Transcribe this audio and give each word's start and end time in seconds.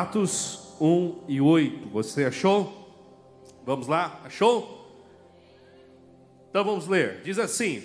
Atos 0.00 0.76
1 0.80 1.24
e 1.28 1.42
8. 1.42 1.90
Você 1.90 2.24
achou? 2.24 2.90
Vamos 3.66 3.86
lá? 3.86 4.18
Achou? 4.24 4.98
Então 6.48 6.64
vamos 6.64 6.86
ler. 6.86 7.20
Diz 7.22 7.38
assim: 7.38 7.82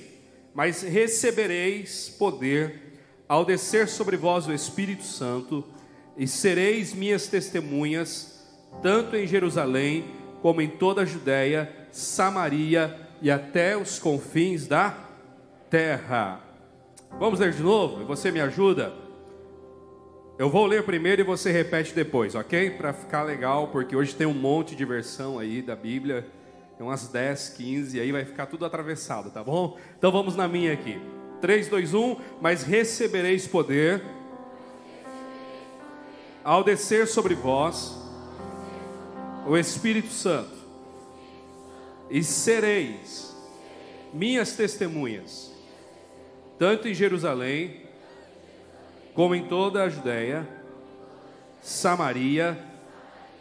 Mas 0.53 0.81
recebereis 0.81 2.07
poder 2.17 3.01
ao 3.27 3.43
descer 3.43 3.89
sobre 3.89 4.15
vós 4.15 4.47
o 4.47 4.53
Espírito 4.53 5.03
Santo, 5.03 5.61
e 6.15 6.25
sereis 6.25 6.93
minhas 6.93 7.27
testemunhas, 7.27 8.47
tanto 8.81 9.17
em 9.17 9.27
Jerusalém, 9.27 10.05
como 10.41 10.61
em 10.61 10.69
toda 10.69 11.01
a 11.01 11.05
Judéia, 11.05 11.69
Samaria 11.91 12.97
e 13.21 13.29
até 13.29 13.75
os 13.75 13.99
confins 13.99 14.67
da 14.67 14.97
terra. 15.69 16.39
Vamos 17.19 17.41
ler 17.41 17.51
de 17.51 17.61
novo? 17.61 18.05
Você 18.05 18.31
me 18.31 18.39
ajuda? 18.39 19.04
Eu 20.37 20.49
vou 20.49 20.65
ler 20.65 20.83
primeiro 20.83 21.21
e 21.21 21.23
você 21.23 21.49
repete 21.49 21.93
depois, 21.93 22.35
ok? 22.35 22.71
Para 22.71 22.91
ficar 22.91 23.23
legal, 23.23 23.69
porque 23.69 23.95
hoje 23.95 24.13
tem 24.13 24.27
um 24.27 24.33
monte 24.33 24.75
de 24.75 24.83
versão 24.83 25.39
aí 25.39 25.61
da 25.61 25.77
Bíblia, 25.77 26.27
tem 26.77 26.85
umas 26.85 27.07
10, 27.07 27.49
15, 27.51 27.97
e 27.97 28.01
aí 28.01 28.11
vai 28.11 28.25
ficar 28.25 28.45
tudo 28.47 28.65
atravessado, 28.65 29.31
tá 29.31 29.41
bom? 29.41 29.77
Então 29.97 30.11
vamos 30.11 30.35
na 30.35 30.45
minha 30.45 30.73
aqui. 30.73 30.99
3, 31.39 31.69
2, 31.69 31.93
1. 31.93 32.17
Mas 32.41 32.63
recebereis 32.63 33.47
poder 33.47 34.03
ao 36.43 36.65
descer 36.65 37.07
sobre 37.07 37.33
vós 37.33 37.97
o 39.47 39.55
Espírito 39.55 40.09
Santo, 40.09 40.55
e 42.09 42.21
sereis 42.21 43.33
minhas 44.13 44.53
testemunhas, 44.53 45.53
tanto 46.59 46.89
em 46.89 46.93
Jerusalém, 46.93 47.84
como 49.15 49.33
em 49.33 49.47
toda 49.47 49.81
a 49.81 49.89
Judéia, 49.89 50.45
Samaria 51.61 52.59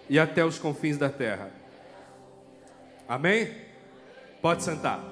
e 0.08 0.19
até 0.20 0.44
os 0.44 0.56
confins 0.56 0.97
da 0.97 1.11
terra. 1.11 1.50
Amém? 3.08 3.50
Pode 4.41 4.62
sentar. 4.62 5.03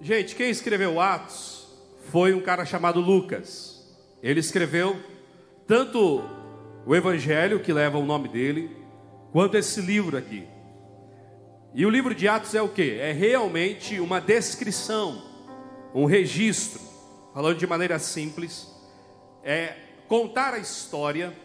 Gente, 0.00 0.36
quem 0.36 0.48
escreveu 0.48 1.00
Atos 1.00 1.66
foi 2.10 2.34
um 2.34 2.40
cara 2.40 2.64
chamado 2.64 3.00
Lucas. 3.00 3.84
Ele 4.22 4.38
escreveu 4.38 4.96
tanto 5.66 6.22
o 6.86 6.94
evangelho 6.94 7.60
que 7.60 7.72
leva 7.72 7.98
o 7.98 8.04
nome 8.04 8.28
dele, 8.28 8.76
quanto 9.32 9.56
esse 9.56 9.80
livro 9.80 10.16
aqui. 10.16 10.46
E 11.74 11.84
o 11.84 11.90
livro 11.90 12.14
de 12.14 12.28
Atos 12.28 12.54
é 12.54 12.62
o 12.62 12.68
que? 12.68 12.92
É 12.98 13.12
realmente 13.12 13.98
uma 13.98 14.20
descrição, 14.20 15.22
um 15.94 16.04
registro 16.04 16.91
falando 17.32 17.58
de 17.58 17.66
maneira 17.66 17.98
simples, 17.98 18.68
é 19.42 19.74
contar 20.08 20.54
a 20.54 20.58
história 20.58 21.36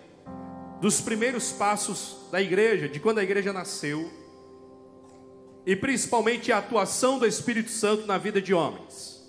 dos 0.82 1.02
primeiros 1.02 1.52
passos 1.52 2.18
da 2.32 2.42
igreja, 2.42 2.88
de 2.88 3.00
quando 3.00 3.20
a 3.20 3.24
igreja 3.24 3.52
nasceu, 3.52 4.12
e 5.66 5.76
principalmente 5.76 6.52
a 6.52 6.60
atuação 6.60 7.20
do 7.20 7.26
Espírito 7.26 7.72
Santo 7.72 8.06
na 8.06 8.18
vida 8.18 8.42
de 8.42 8.54
homens. 8.54 9.22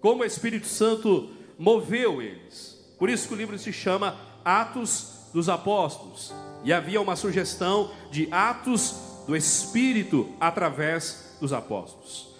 Como 0.00 0.22
o 0.22 0.26
Espírito 0.26 0.66
Santo 0.66 1.30
moveu 1.58 2.20
eles. 2.20 2.94
Por 2.98 3.08
isso 3.08 3.26
que 3.26 3.34
o 3.34 3.36
livro 3.36 3.58
se 3.58 3.72
chama 3.72 4.16
Atos 4.44 5.30
dos 5.32 5.48
Apóstolos. 5.48 6.32
E 6.62 6.72
havia 6.72 7.00
uma 7.00 7.16
sugestão 7.16 7.90
de 8.10 8.28
Atos 8.30 8.94
do 9.26 9.34
Espírito 9.34 10.28
através 10.38 11.36
dos 11.40 11.52
apóstolos. 11.52 12.34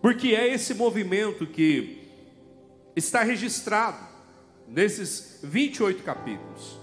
Porque 0.00 0.28
é 0.28 0.52
esse 0.52 0.74
movimento 0.74 1.46
que 1.46 1.97
está 2.98 3.22
registrado 3.22 3.98
nesses 4.66 5.38
28 5.42 6.02
capítulos. 6.02 6.78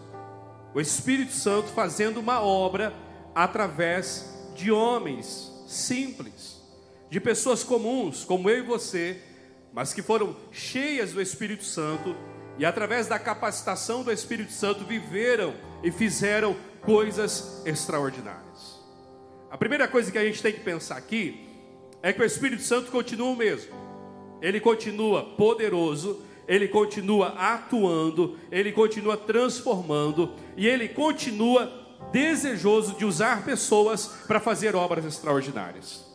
O 0.74 0.81
Espírito 0.81 1.34
Santo 1.34 1.70
fazendo 1.70 2.18
uma 2.20 2.42
obra 2.42 2.94
através 3.34 4.52
de 4.56 4.72
homens 4.72 5.52
simples, 5.68 6.62
de 7.09 7.20
pessoas 7.20 7.64
comuns, 7.64 8.24
como 8.24 8.50
eu 8.50 8.59
e 8.59 8.62
você, 8.62 9.22
mas 9.74 9.94
que 9.94 10.02
foram 10.02 10.36
cheias 10.52 11.12
do 11.12 11.22
Espírito 11.22 11.64
Santo 11.64 12.16
e 12.58 12.66
através 12.66 13.08
da 13.08 13.20
capacitação 13.20 14.04
do 14.04 14.12
Espírito 14.12 14.52
Santo 14.52 14.86
viveram 14.86 15.54
e 15.84 15.92
fizeram 15.92 16.56
coisas 16.81 17.62
extraordinárias. 17.66 18.80
A 19.52 19.58
primeira 19.58 19.88
coisa 19.88 20.12
que 20.12 20.18
a 20.18 20.25
gente 20.25 20.42
tem 20.42 20.54
que 20.54 20.62
pensar 20.62 20.98
aqui 20.98 21.48
é 22.02 22.14
que 22.14 22.22
o 22.22 22.25
Espírito 22.25 22.62
Santo 22.62 22.92
continua 22.92 23.30
o 23.30 23.36
mesmo 23.36 23.84
ele 24.45 24.59
continua 24.59 25.23
poderoso, 25.23 26.22
ele 26.47 26.67
continua 26.67 27.29
atuando, 27.29 28.38
ele 28.51 28.72
continua 28.72 29.17
transformando 29.17 30.33
e 30.56 30.67
ele 30.67 30.88
continua 30.88 31.97
desejoso 32.11 32.94
de 32.94 33.06
usar 33.06 33.44
pessoas 33.44 34.06
para 34.28 34.39
fazer 34.39 34.75
obras 34.75 35.03
extraordinárias. 35.03 36.06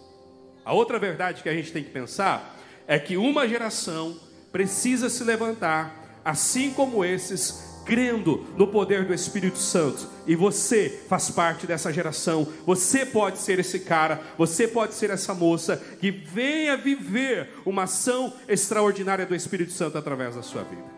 A 0.64 0.72
outra 0.72 0.96
verdade 0.96 1.42
que 1.42 1.48
a 1.48 1.52
gente 1.52 1.72
tem 1.72 1.82
que 1.82 1.90
pensar 1.90 2.56
é 2.86 3.00
que 3.00 3.16
uma 3.16 3.48
geração 3.48 4.16
precisa 4.52 5.10
se 5.10 5.24
levantar, 5.24 6.20
assim 6.24 6.70
como 6.70 7.04
esses 7.04 7.69
crendo 7.84 8.46
no 8.56 8.66
poder 8.66 9.04
do 9.04 9.14
Espírito 9.14 9.58
Santo, 9.58 10.08
e 10.26 10.36
você 10.36 11.02
faz 11.08 11.30
parte 11.30 11.66
dessa 11.66 11.92
geração, 11.92 12.46
você 12.64 13.04
pode 13.04 13.38
ser 13.38 13.58
esse 13.58 13.80
cara, 13.80 14.20
você 14.38 14.68
pode 14.68 14.94
ser 14.94 15.10
essa 15.10 15.34
moça 15.34 15.76
que 16.00 16.10
venha 16.10 16.76
viver 16.76 17.50
uma 17.64 17.84
ação 17.84 18.32
extraordinária 18.48 19.26
do 19.26 19.34
Espírito 19.34 19.72
Santo 19.72 19.98
através 19.98 20.36
da 20.36 20.42
sua 20.42 20.62
vida. 20.62 20.90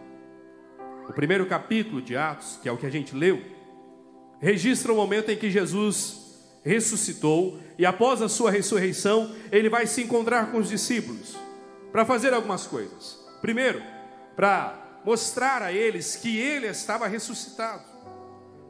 O 1.09 1.13
primeiro 1.13 1.47
capítulo 1.47 2.01
de 2.01 2.17
Atos, 2.17 2.59
que 2.63 2.69
é 2.69 2.73
o 2.73 2.77
que 2.77 2.87
a 2.87 2.91
gente 2.91 3.15
leu, 3.15 3.41
registra 4.41 4.93
o 4.93 4.97
momento 4.97 5.31
em 5.31 5.37
que 5.37 5.51
Jesus 5.51 6.21
ressuscitou 6.65 7.59
e 7.79 7.85
após 7.85 8.23
a 8.23 8.29
sua 8.29 8.51
ressurreição, 8.51 9.35
ele 9.51 9.69
vai 9.69 9.87
se 9.87 10.03
encontrar 10.03 10.51
com 10.51 10.59
os 10.59 10.69
discípulos 10.69 11.37
para 11.91 12.05
fazer 12.05 12.33
algumas 12.33 12.67
coisas. 12.67 13.19
Primeiro, 13.41 13.83
para 14.37 14.82
mostrar 15.05 15.63
a 15.63 15.73
eles 15.73 16.17
que 16.17 16.39
ele 16.39 16.67
estava 16.67 17.07
ressuscitado. 17.07 17.83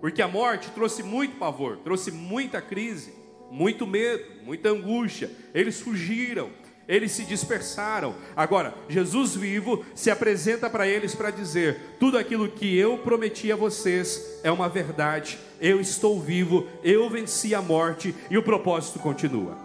Porque 0.00 0.20
a 0.20 0.28
morte 0.28 0.70
trouxe 0.70 1.02
muito 1.02 1.36
pavor, 1.36 1.78
trouxe 1.78 2.10
muita 2.10 2.60
crise, 2.60 3.14
muito 3.50 3.86
medo, 3.86 4.24
muita 4.44 4.70
angústia. 4.70 5.30
Eles 5.54 5.80
fugiram, 5.80 6.50
eles 6.88 7.12
se 7.12 7.24
dispersaram. 7.24 8.16
Agora, 8.34 8.74
Jesus 8.88 9.36
vivo 9.36 9.84
se 9.94 10.10
apresenta 10.10 10.68
para 10.68 10.88
eles 10.88 11.14
para 11.14 11.30
dizer: 11.30 11.96
tudo 12.00 12.18
aquilo 12.18 12.48
que 12.48 12.76
eu 12.76 12.98
prometi 12.98 13.52
a 13.52 13.56
vocês 13.56 14.40
é 14.42 14.50
uma 14.50 14.68
verdade. 14.68 15.38
Eu 15.60 15.80
estou 15.80 16.20
vivo, 16.20 16.66
eu 16.82 17.08
venci 17.08 17.54
a 17.54 17.62
morte 17.62 18.12
e 18.28 18.36
o 18.36 18.42
propósito 18.42 18.98
continua. 18.98 19.56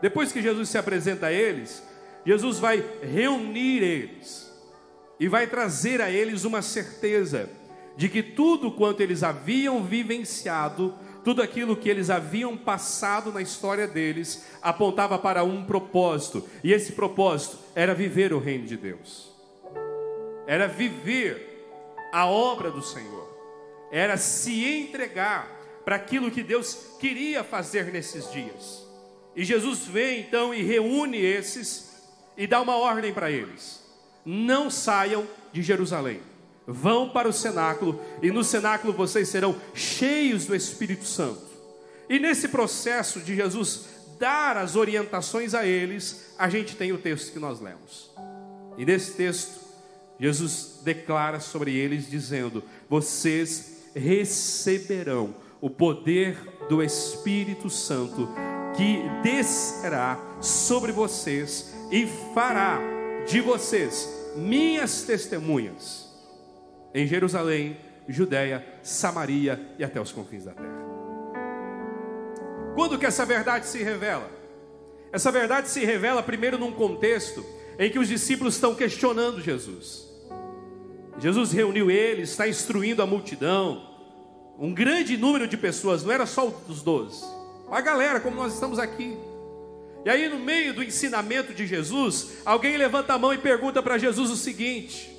Depois 0.00 0.32
que 0.32 0.42
Jesus 0.42 0.68
se 0.68 0.76
apresenta 0.76 1.26
a 1.26 1.32
eles, 1.32 1.80
Jesus 2.26 2.58
vai 2.58 2.84
reunir 3.00 3.80
eles 3.84 4.51
e 5.18 5.28
vai 5.28 5.46
trazer 5.46 6.00
a 6.00 6.10
eles 6.10 6.44
uma 6.44 6.62
certeza 6.62 7.48
de 7.96 8.08
que 8.08 8.22
tudo 8.22 8.72
quanto 8.72 9.00
eles 9.00 9.22
haviam 9.22 9.84
vivenciado, 9.84 10.94
tudo 11.24 11.42
aquilo 11.42 11.76
que 11.76 11.88
eles 11.88 12.10
haviam 12.10 12.56
passado 12.56 13.32
na 13.32 13.40
história 13.40 13.86
deles, 13.86 14.44
apontava 14.60 15.18
para 15.18 15.44
um 15.44 15.64
propósito, 15.64 16.48
e 16.64 16.72
esse 16.72 16.92
propósito 16.92 17.58
era 17.74 17.94
viver 17.94 18.32
o 18.32 18.38
reino 18.38 18.66
de 18.66 18.76
Deus, 18.76 19.30
era 20.46 20.66
viver 20.66 21.68
a 22.12 22.26
obra 22.26 22.70
do 22.70 22.82
Senhor, 22.82 23.28
era 23.92 24.16
se 24.16 24.64
entregar 24.64 25.60
para 25.84 25.96
aquilo 25.96 26.30
que 26.30 26.42
Deus 26.42 26.96
queria 26.98 27.44
fazer 27.44 27.92
nesses 27.92 28.30
dias. 28.32 28.82
E 29.34 29.44
Jesus 29.44 29.86
vem 29.86 30.20
então 30.20 30.54
e 30.54 30.62
reúne 30.62 31.18
esses 31.18 31.92
e 32.36 32.46
dá 32.46 32.60
uma 32.60 32.76
ordem 32.76 33.12
para 33.12 33.30
eles 33.30 33.81
não 34.24 34.70
saiam 34.70 35.26
de 35.52 35.62
Jerusalém. 35.62 36.20
Vão 36.66 37.08
para 37.08 37.28
o 37.28 37.32
cenáculo 37.32 38.00
e 38.22 38.30
no 38.30 38.44
cenáculo 38.44 38.92
vocês 38.92 39.28
serão 39.28 39.56
cheios 39.74 40.46
do 40.46 40.54
Espírito 40.54 41.04
Santo. 41.04 41.42
E 42.08 42.18
nesse 42.18 42.48
processo 42.48 43.20
de 43.20 43.34
Jesus 43.34 43.86
dar 44.18 44.56
as 44.56 44.76
orientações 44.76 45.54
a 45.54 45.66
eles, 45.66 46.34
a 46.38 46.48
gente 46.48 46.76
tem 46.76 46.92
o 46.92 46.98
texto 46.98 47.32
que 47.32 47.38
nós 47.40 47.60
lemos. 47.60 48.10
E 48.78 48.84
nesse 48.84 49.12
texto, 49.12 49.60
Jesus 50.18 50.80
declara 50.84 51.40
sobre 51.40 51.74
eles, 51.74 52.08
dizendo: 52.08 52.62
Vocês 52.88 53.82
receberão 53.94 55.34
o 55.60 55.68
poder 55.68 56.36
do 56.68 56.82
Espírito 56.82 57.68
Santo 57.68 58.28
que 58.76 59.02
descerá 59.22 60.18
sobre 60.40 60.92
vocês 60.92 61.74
e 61.90 62.06
fará 62.32 63.01
de 63.26 63.40
vocês 63.40 64.08
minhas 64.36 65.02
testemunhas 65.02 66.10
em 66.94 67.06
Jerusalém, 67.06 67.76
Judéia, 68.08 68.64
Samaria 68.82 69.60
e 69.78 69.84
até 69.84 70.00
os 70.00 70.12
confins 70.12 70.44
da 70.44 70.52
terra. 70.52 70.82
Quando 72.74 72.98
que 72.98 73.06
essa 73.06 73.24
verdade 73.24 73.66
se 73.66 73.82
revela? 73.82 74.30
Essa 75.12 75.30
verdade 75.30 75.68
se 75.68 75.84
revela 75.84 76.22
primeiro 76.22 76.58
num 76.58 76.72
contexto 76.72 77.44
em 77.78 77.90
que 77.90 77.98
os 77.98 78.08
discípulos 78.08 78.54
estão 78.54 78.74
questionando 78.74 79.40
Jesus. 79.40 80.10
Jesus 81.18 81.52
reuniu 81.52 81.90
eles, 81.90 82.30
está 82.30 82.48
instruindo 82.48 83.02
a 83.02 83.06
multidão, 83.06 83.90
um 84.58 84.72
grande 84.72 85.16
número 85.16 85.46
de 85.46 85.56
pessoas, 85.56 86.02
não 86.02 86.12
era 86.12 86.26
só 86.26 86.46
os 86.68 86.82
doze, 86.82 87.22
a 87.70 87.80
galera, 87.80 88.20
como 88.20 88.36
nós 88.36 88.54
estamos 88.54 88.78
aqui. 88.78 89.16
E 90.04 90.10
aí, 90.10 90.28
no 90.28 90.38
meio 90.38 90.74
do 90.74 90.82
ensinamento 90.82 91.54
de 91.54 91.66
Jesus, 91.66 92.38
alguém 92.44 92.76
levanta 92.76 93.14
a 93.14 93.18
mão 93.18 93.32
e 93.32 93.38
pergunta 93.38 93.82
para 93.82 93.98
Jesus 93.98 94.30
o 94.30 94.36
seguinte: 94.36 95.16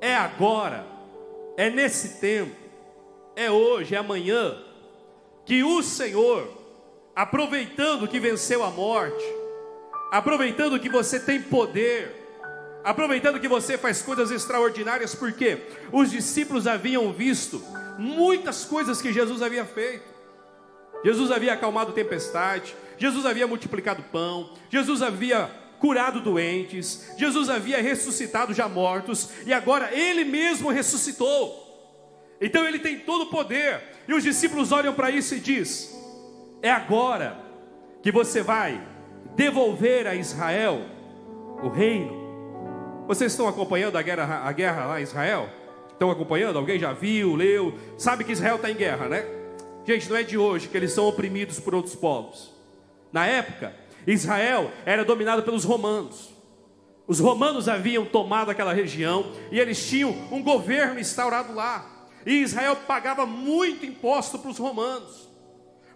é 0.00 0.14
agora, 0.14 0.86
é 1.56 1.70
nesse 1.70 2.20
tempo, 2.20 2.54
é 3.34 3.50
hoje, 3.50 3.94
é 3.94 3.98
amanhã, 3.98 4.62
que 5.44 5.64
o 5.64 5.82
Senhor, 5.82 6.48
aproveitando 7.14 8.06
que 8.06 8.20
venceu 8.20 8.62
a 8.62 8.70
morte, 8.70 9.24
aproveitando 10.12 10.78
que 10.78 10.90
você 10.90 11.18
tem 11.18 11.40
poder, 11.40 12.14
aproveitando 12.84 13.40
que 13.40 13.48
você 13.48 13.78
faz 13.78 14.02
coisas 14.02 14.30
extraordinárias, 14.30 15.14
porque 15.14 15.62
os 15.90 16.10
discípulos 16.10 16.66
haviam 16.66 17.10
visto 17.12 17.62
muitas 17.98 18.64
coisas 18.64 19.00
que 19.00 19.12
Jesus 19.12 19.40
havia 19.40 19.64
feito. 19.64 20.14
Jesus 21.02 21.30
havia 21.30 21.54
acalmado 21.54 21.92
tempestade, 21.92 22.74
Jesus 22.98 23.26
havia 23.26 23.46
multiplicado 23.46 24.02
pão, 24.04 24.50
Jesus 24.70 25.02
havia 25.02 25.50
curado 25.78 26.20
doentes, 26.20 27.12
Jesus 27.18 27.50
havia 27.50 27.82
ressuscitado 27.82 28.54
já 28.54 28.68
mortos, 28.68 29.30
e 29.44 29.52
agora 29.52 29.90
ele 29.92 30.24
mesmo 30.24 30.70
ressuscitou. 30.70 31.64
Então 32.40 32.66
ele 32.66 32.78
tem 32.78 32.98
todo 33.00 33.22
o 33.22 33.30
poder. 33.30 33.82
E 34.08 34.14
os 34.14 34.22
discípulos 34.22 34.72
olham 34.72 34.94
para 34.94 35.10
isso 35.10 35.34
e 35.34 35.40
diz: 35.40 35.94
"É 36.62 36.70
agora 36.70 37.36
que 38.02 38.12
você 38.12 38.42
vai 38.42 38.80
devolver 39.34 40.06
a 40.06 40.14
Israel 40.14 40.82
o 41.62 41.68
reino". 41.68 42.24
Vocês 43.06 43.32
estão 43.32 43.46
acompanhando 43.48 43.96
a 43.96 44.02
guerra, 44.02 44.42
a 44.44 44.52
guerra 44.52 44.84
lá 44.86 45.00
em 45.00 45.04
Israel? 45.04 45.48
Estão 45.92 46.10
acompanhando? 46.10 46.58
Alguém 46.58 46.78
já 46.78 46.92
viu, 46.92 47.36
leu? 47.36 47.78
Sabe 47.96 48.24
que 48.24 48.32
Israel 48.32 48.56
está 48.56 48.70
em 48.70 48.74
guerra, 48.74 49.08
né? 49.08 49.24
Gente, 49.84 50.10
não 50.10 50.16
é 50.16 50.22
de 50.22 50.36
hoje 50.36 50.68
que 50.68 50.76
eles 50.76 50.92
são 50.92 51.06
oprimidos 51.06 51.60
por 51.60 51.74
outros 51.74 51.94
povos. 51.94 52.55
Na 53.16 53.26
época, 53.26 53.74
Israel 54.06 54.70
era 54.84 55.02
dominado 55.02 55.42
pelos 55.42 55.64
romanos. 55.64 56.34
Os 57.06 57.18
romanos 57.18 57.66
haviam 57.66 58.04
tomado 58.04 58.50
aquela 58.50 58.74
região 58.74 59.32
e 59.50 59.58
eles 59.58 59.88
tinham 59.88 60.10
um 60.30 60.42
governo 60.42 61.00
instaurado 61.00 61.54
lá. 61.54 62.10
E 62.26 62.42
Israel 62.42 62.76
pagava 62.86 63.24
muito 63.24 63.86
imposto 63.86 64.38
para 64.38 64.50
os 64.50 64.58
romanos. 64.58 65.30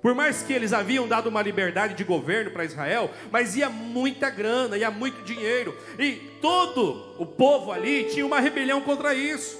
Por 0.01 0.15
mais 0.15 0.43
que 0.43 0.55
eles 0.55 0.73
haviam 0.73 1.07
dado 1.07 1.29
uma 1.29 1.43
liberdade 1.43 1.93
de 1.93 2.05
governo 2.05 2.53
para 2.53 2.65
Israel, 2.65 3.11
mas 3.31 3.55
ia 3.55 3.69
muita 3.69 4.31
grana, 4.31 4.79
ia 4.79 4.91
muito 4.91 5.23
dinheiro. 5.23 5.77
E 5.99 6.13
todo 6.41 7.17
o 7.19 7.27
povo 7.27 7.71
ali 7.71 8.05
tinha 8.05 8.25
uma 8.25 8.41
rebelião 8.41 8.81
contra 8.81 9.15
isso. 9.15 9.59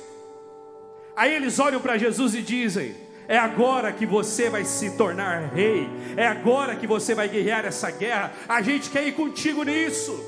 Aí 1.15 1.35
eles 1.35 1.59
olham 1.59 1.79
para 1.79 1.99
Jesus 1.99 2.35
e 2.35 2.41
dizem: 2.41 2.97
É 3.31 3.38
agora 3.38 3.93
que 3.93 4.05
você 4.05 4.50
vai 4.50 4.65
se 4.65 4.91
tornar 4.97 5.53
rei, 5.55 5.88
é 6.17 6.27
agora 6.27 6.75
que 6.75 6.85
você 6.85 7.15
vai 7.15 7.29
guerrear 7.29 7.65
essa 7.65 7.88
guerra. 7.88 8.32
A 8.49 8.61
gente 8.61 8.91
quer 8.91 9.06
ir 9.06 9.12
contigo 9.12 9.62
nisso. 9.62 10.21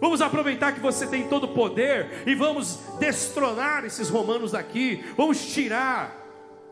Vamos 0.00 0.22
aproveitar 0.22 0.72
que 0.72 0.80
você 0.80 1.06
tem 1.06 1.28
todo 1.28 1.44
o 1.44 1.48
poder 1.48 2.22
e 2.26 2.34
vamos 2.34 2.78
destronar 2.98 3.84
esses 3.84 4.08
romanos 4.08 4.52
daqui. 4.52 5.04
Vamos 5.14 5.52
tirar 5.52 6.26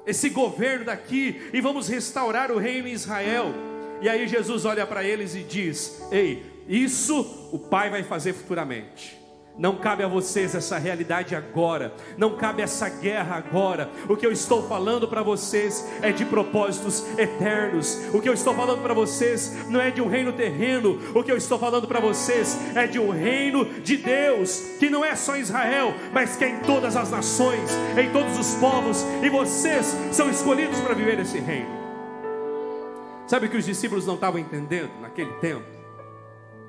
esse 0.06 0.30
governo 0.30 0.86
daqui 0.86 1.50
e 1.52 1.60
vamos 1.60 1.88
restaurar 1.88 2.50
o 2.50 2.56
reino 2.56 2.88
em 2.88 2.92
Israel. 2.92 3.52
E 4.00 4.08
aí 4.08 4.26
Jesus 4.26 4.64
olha 4.64 4.86
para 4.86 5.04
eles 5.04 5.34
e 5.34 5.42
diz: 5.42 6.08
Ei, 6.10 6.42
isso 6.66 7.50
o 7.52 7.58
Pai 7.58 7.90
vai 7.90 8.02
fazer 8.02 8.32
futuramente. 8.32 9.17
Não 9.58 9.74
cabe 9.74 10.04
a 10.04 10.08
vocês 10.08 10.54
essa 10.54 10.78
realidade 10.78 11.34
agora, 11.34 11.92
não 12.16 12.36
cabe 12.36 12.62
essa 12.62 12.88
guerra 12.88 13.34
agora. 13.34 13.90
O 14.08 14.16
que 14.16 14.24
eu 14.24 14.30
estou 14.30 14.62
falando 14.68 15.08
para 15.08 15.20
vocês 15.20 15.84
é 16.00 16.12
de 16.12 16.24
propósitos 16.24 17.04
eternos. 17.18 17.98
O 18.14 18.20
que 18.20 18.28
eu 18.28 18.34
estou 18.34 18.54
falando 18.54 18.80
para 18.82 18.94
vocês 18.94 19.68
não 19.68 19.80
é 19.80 19.90
de 19.90 20.00
um 20.00 20.06
reino 20.06 20.32
terreno. 20.32 21.00
O 21.12 21.24
que 21.24 21.32
eu 21.32 21.36
estou 21.36 21.58
falando 21.58 21.88
para 21.88 21.98
vocês 21.98 22.56
é 22.76 22.86
de 22.86 23.00
um 23.00 23.10
reino 23.10 23.64
de 23.80 23.96
Deus, 23.96 24.60
que 24.78 24.88
não 24.88 25.04
é 25.04 25.16
só 25.16 25.36
Israel, 25.36 25.92
mas 26.12 26.36
que 26.36 26.44
é 26.44 26.50
em 26.50 26.60
todas 26.60 26.94
as 26.94 27.10
nações, 27.10 27.72
em 28.00 28.12
todos 28.12 28.38
os 28.38 28.54
povos, 28.60 29.04
e 29.24 29.28
vocês 29.28 29.96
são 30.12 30.30
escolhidos 30.30 30.78
para 30.80 30.94
viver 30.94 31.18
esse 31.18 31.40
reino. 31.40 31.78
Sabe 33.26 33.46
o 33.46 33.50
que 33.50 33.56
os 33.56 33.64
discípulos 33.64 34.06
não 34.06 34.14
estavam 34.14 34.38
entendendo 34.38 34.92
naquele 35.00 35.32
tempo? 35.40 35.66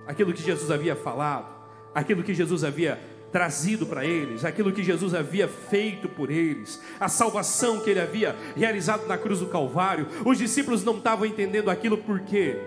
Aquilo 0.08 0.34
que 0.34 0.42
Jesus 0.42 0.72
havia 0.72 0.96
falado 0.96 1.59
aquilo 1.94 2.24
que 2.24 2.34
Jesus 2.34 2.64
havia 2.64 3.00
trazido 3.32 3.86
para 3.86 4.06
eles, 4.06 4.44
aquilo 4.44 4.72
que 4.72 4.84
Jesus 4.84 5.14
havia 5.14 5.48
feito 5.48 6.10
por 6.10 6.32
eles, 6.32 6.82
a 7.00 7.08
salvação 7.08 7.80
que 7.80 7.90
ele 7.90 8.00
havia 8.00 8.36
realizado 8.56 9.08
na 9.08 9.18
cruz 9.18 9.40
do 9.40 9.48
Calvário. 9.48 10.08
Os 10.26 10.38
discípulos 10.38 10.84
não 10.84 10.98
estavam 10.98 11.26
entendendo 11.26 11.70
aquilo 11.70 11.98
por 11.98 12.22
quê? 12.22 12.58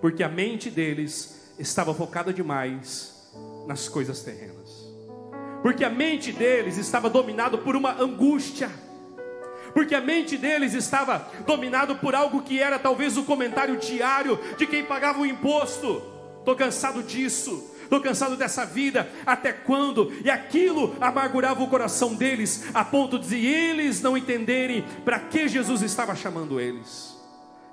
Porque 0.00 0.22
a 0.22 0.28
mente 0.28 0.70
deles 0.70 1.54
estava 1.58 1.94
focada 1.94 2.32
demais 2.32 3.30
nas 3.66 3.88
coisas 3.88 4.22
terrenas. 4.22 4.80
Porque 5.62 5.84
a 5.84 5.90
mente 5.90 6.32
deles 6.32 6.78
estava 6.78 7.10
dominada 7.10 7.58
por 7.58 7.76
uma 7.76 7.92
angústia. 8.00 8.70
Porque 9.74 9.94
a 9.94 10.00
mente 10.00 10.36
deles 10.36 10.74
estava 10.74 11.28
dominada 11.46 11.94
por 11.94 12.14
algo 12.14 12.42
que 12.42 12.58
era 12.58 12.78
talvez 12.78 13.16
o 13.16 13.22
comentário 13.22 13.76
diário 13.76 14.38
de 14.56 14.66
quem 14.66 14.84
pagava 14.84 15.20
o 15.20 15.26
imposto. 15.26 16.02
Estou 16.40 16.56
cansado 16.56 17.02
disso 17.02 17.70
estou 17.90 18.00
cansado 18.00 18.36
dessa 18.36 18.64
vida, 18.64 19.08
até 19.26 19.52
quando? 19.52 20.12
E 20.24 20.30
aquilo 20.30 20.94
amargurava 21.00 21.60
o 21.60 21.66
coração 21.66 22.14
deles, 22.14 22.66
a 22.72 22.84
ponto 22.84 23.18
de 23.18 23.44
eles 23.44 24.00
não 24.00 24.16
entenderem 24.16 24.84
para 25.04 25.18
que 25.18 25.48
Jesus 25.48 25.82
estava 25.82 26.14
chamando 26.14 26.60
eles. 26.60 27.18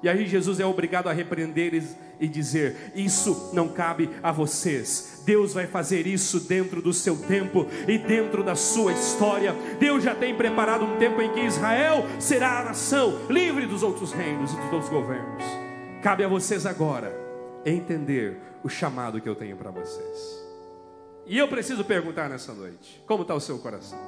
E 0.02 0.10
aí 0.10 0.28
Jesus 0.28 0.60
é 0.60 0.66
obrigado 0.66 1.08
a 1.08 1.14
repreender 1.14 1.68
eles 1.68 1.96
e 2.20 2.28
dizer: 2.28 2.92
Isso 2.96 3.52
não 3.54 3.68
cabe 3.68 4.10
a 4.24 4.32
vocês. 4.32 5.22
Deus 5.24 5.54
vai 5.54 5.68
fazer 5.68 6.08
isso 6.08 6.40
dentro 6.40 6.82
do 6.82 6.94
seu 6.94 7.16
tempo 7.16 7.68
e 7.88 7.98
dentro 8.00 8.44
da 8.44 8.56
sua 8.56 8.94
história. 8.94 9.56
Deus 9.80 10.04
já 10.04 10.16
tem 10.16 10.36
preparado 10.36 10.84
um 10.86 10.98
tempo 10.98 11.22
em 11.22 11.32
que 11.32 11.42
Israel 11.42 12.06
será 12.20 12.60
a 12.60 12.64
nação 12.64 13.28
livre 13.30 13.68
dos 13.68 13.84
outros 13.84 14.12
reinos 14.12 14.52
e 14.52 14.56
dos 14.56 14.74
outros 14.74 14.90
governos. 14.90 15.44
Cabe 16.02 16.24
a 16.24 16.28
vocês 16.28 16.66
agora 16.66 17.27
entender 17.66 18.40
o 18.64 18.70
chamado 18.70 19.22
que 19.22 19.28
eu 19.28 19.36
tenho 19.36 19.58
para 19.58 19.72
vocês. 19.72 20.48
E 21.26 21.38
eu 21.38 21.48
preciso 21.48 21.84
perguntar 21.84 22.30
nessa 22.30 22.54
noite: 22.54 23.04
como 23.06 23.24
está 23.24 23.36
o 23.36 23.40
seu 23.40 23.60
coração? 23.60 24.00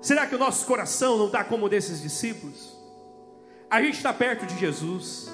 Será 0.00 0.26
que 0.26 0.34
o 0.34 0.38
nosso 0.38 0.66
coração 0.66 1.18
não 1.18 1.26
está 1.26 1.42
como 1.42 1.66
o 1.66 1.68
desses 1.68 2.00
discípulos? 2.00 2.76
A 3.70 3.82
gente 3.82 3.96
está 3.96 4.12
perto 4.12 4.46
de 4.46 4.56
Jesus, 4.58 5.30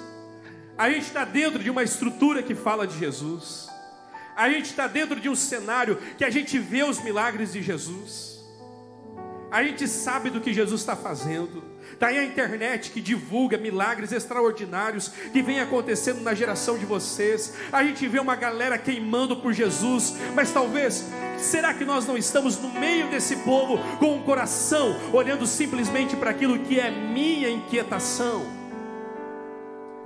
a 0.77 0.91
gente 0.91 1.07
está 1.07 1.25
dentro 1.25 1.63
de 1.63 1.71
uma 1.71 1.83
estrutura 1.83 2.43
que 2.43 2.55
fala 2.55 2.87
de 2.87 2.99
Jesus, 2.99 3.69
a 4.35 4.49
gente 4.49 4.67
está 4.67 4.87
dentro 4.87 5.21
de 5.21 5.29
um 5.29 5.37
cenário 5.37 5.97
que 6.17 6.25
a 6.25 6.31
gente 6.31 6.59
vê 6.59 6.83
os 6.83 7.01
milagres 7.03 7.53
de 7.53 7.63
Jesus, 7.63 8.45
a 9.51 9.63
gente 9.63 9.87
sabe 9.87 10.31
do 10.31 10.41
que 10.41 10.53
Jesus 10.53 10.81
está 10.81 10.97
fazendo, 10.97 11.63
Está 11.93 12.09
aí 12.09 12.19
a 12.19 12.25
internet 12.25 12.91
que 12.91 13.00
divulga 13.00 13.57
milagres 13.57 14.12
extraordinários 14.12 15.09
que 15.33 15.43
vem 15.43 15.61
acontecendo 15.61 16.21
na 16.21 16.35
geração 16.35 16.79
de 16.79 16.85
vocês. 16.85 17.55
A 17.73 17.85
gente 17.85 18.07
vê 18.09 18.19
uma 18.19 18.35
galera 18.37 18.79
queimando 18.79 19.37
por 19.37 19.53
Jesus, 19.53 20.17
mas 20.35 20.50
talvez, 20.50 21.07
será 21.38 21.73
que 21.75 21.85
nós 21.85 22.07
não 22.07 22.17
estamos 22.17 22.59
no 22.59 22.69
meio 22.71 23.09
desse 23.09 23.37
povo 23.37 23.79
com 23.99 24.07
o 24.07 24.17
um 24.17 24.23
coração 24.23 24.97
olhando 25.12 25.47
simplesmente 25.47 26.17
para 26.17 26.31
aquilo 26.31 26.59
que 26.59 26.81
é 26.81 26.91
minha 26.91 27.49
inquietação? 27.49 28.47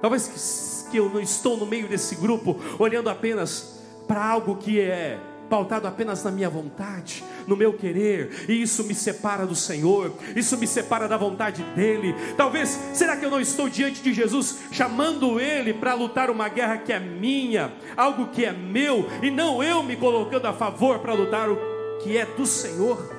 Talvez 0.00 0.86
que 0.90 0.96
eu 0.96 1.08
não 1.08 1.20
estou 1.20 1.56
no 1.56 1.66
meio 1.66 1.88
desse 1.88 2.14
grupo 2.14 2.56
olhando 2.78 3.10
apenas 3.10 3.78
para 4.06 4.24
algo 4.24 4.56
que 4.56 4.80
é 4.80 5.18
pautado 5.48 5.86
apenas 5.86 6.22
na 6.22 6.30
minha 6.30 6.48
vontade, 6.48 7.24
no 7.46 7.56
meu 7.56 7.72
querer, 7.72 8.44
e 8.48 8.62
isso 8.62 8.84
me 8.84 8.94
separa 8.94 9.46
do 9.46 9.54
Senhor, 9.54 10.12
isso 10.36 10.56
me 10.58 10.66
separa 10.66 11.08
da 11.08 11.16
vontade 11.16 11.62
dEle. 11.74 12.14
Talvez, 12.36 12.78
será 12.92 13.16
que 13.16 13.24
eu 13.24 13.30
não 13.30 13.40
estou 13.40 13.68
diante 13.68 14.02
de 14.02 14.12
Jesus, 14.12 14.58
chamando 14.70 15.40
Ele 15.40 15.72
para 15.72 15.94
lutar 15.94 16.30
uma 16.30 16.48
guerra 16.48 16.78
que 16.78 16.92
é 16.92 17.00
minha, 17.00 17.72
algo 17.96 18.28
que 18.28 18.44
é 18.44 18.52
meu, 18.52 19.08
e 19.22 19.30
não 19.30 19.62
eu 19.62 19.82
me 19.82 19.96
colocando 19.96 20.46
a 20.46 20.52
favor 20.52 20.98
para 20.98 21.14
lutar 21.14 21.48
o 21.50 21.58
que 22.02 22.16
é 22.16 22.26
do 22.26 22.46
Senhor? 22.46 23.16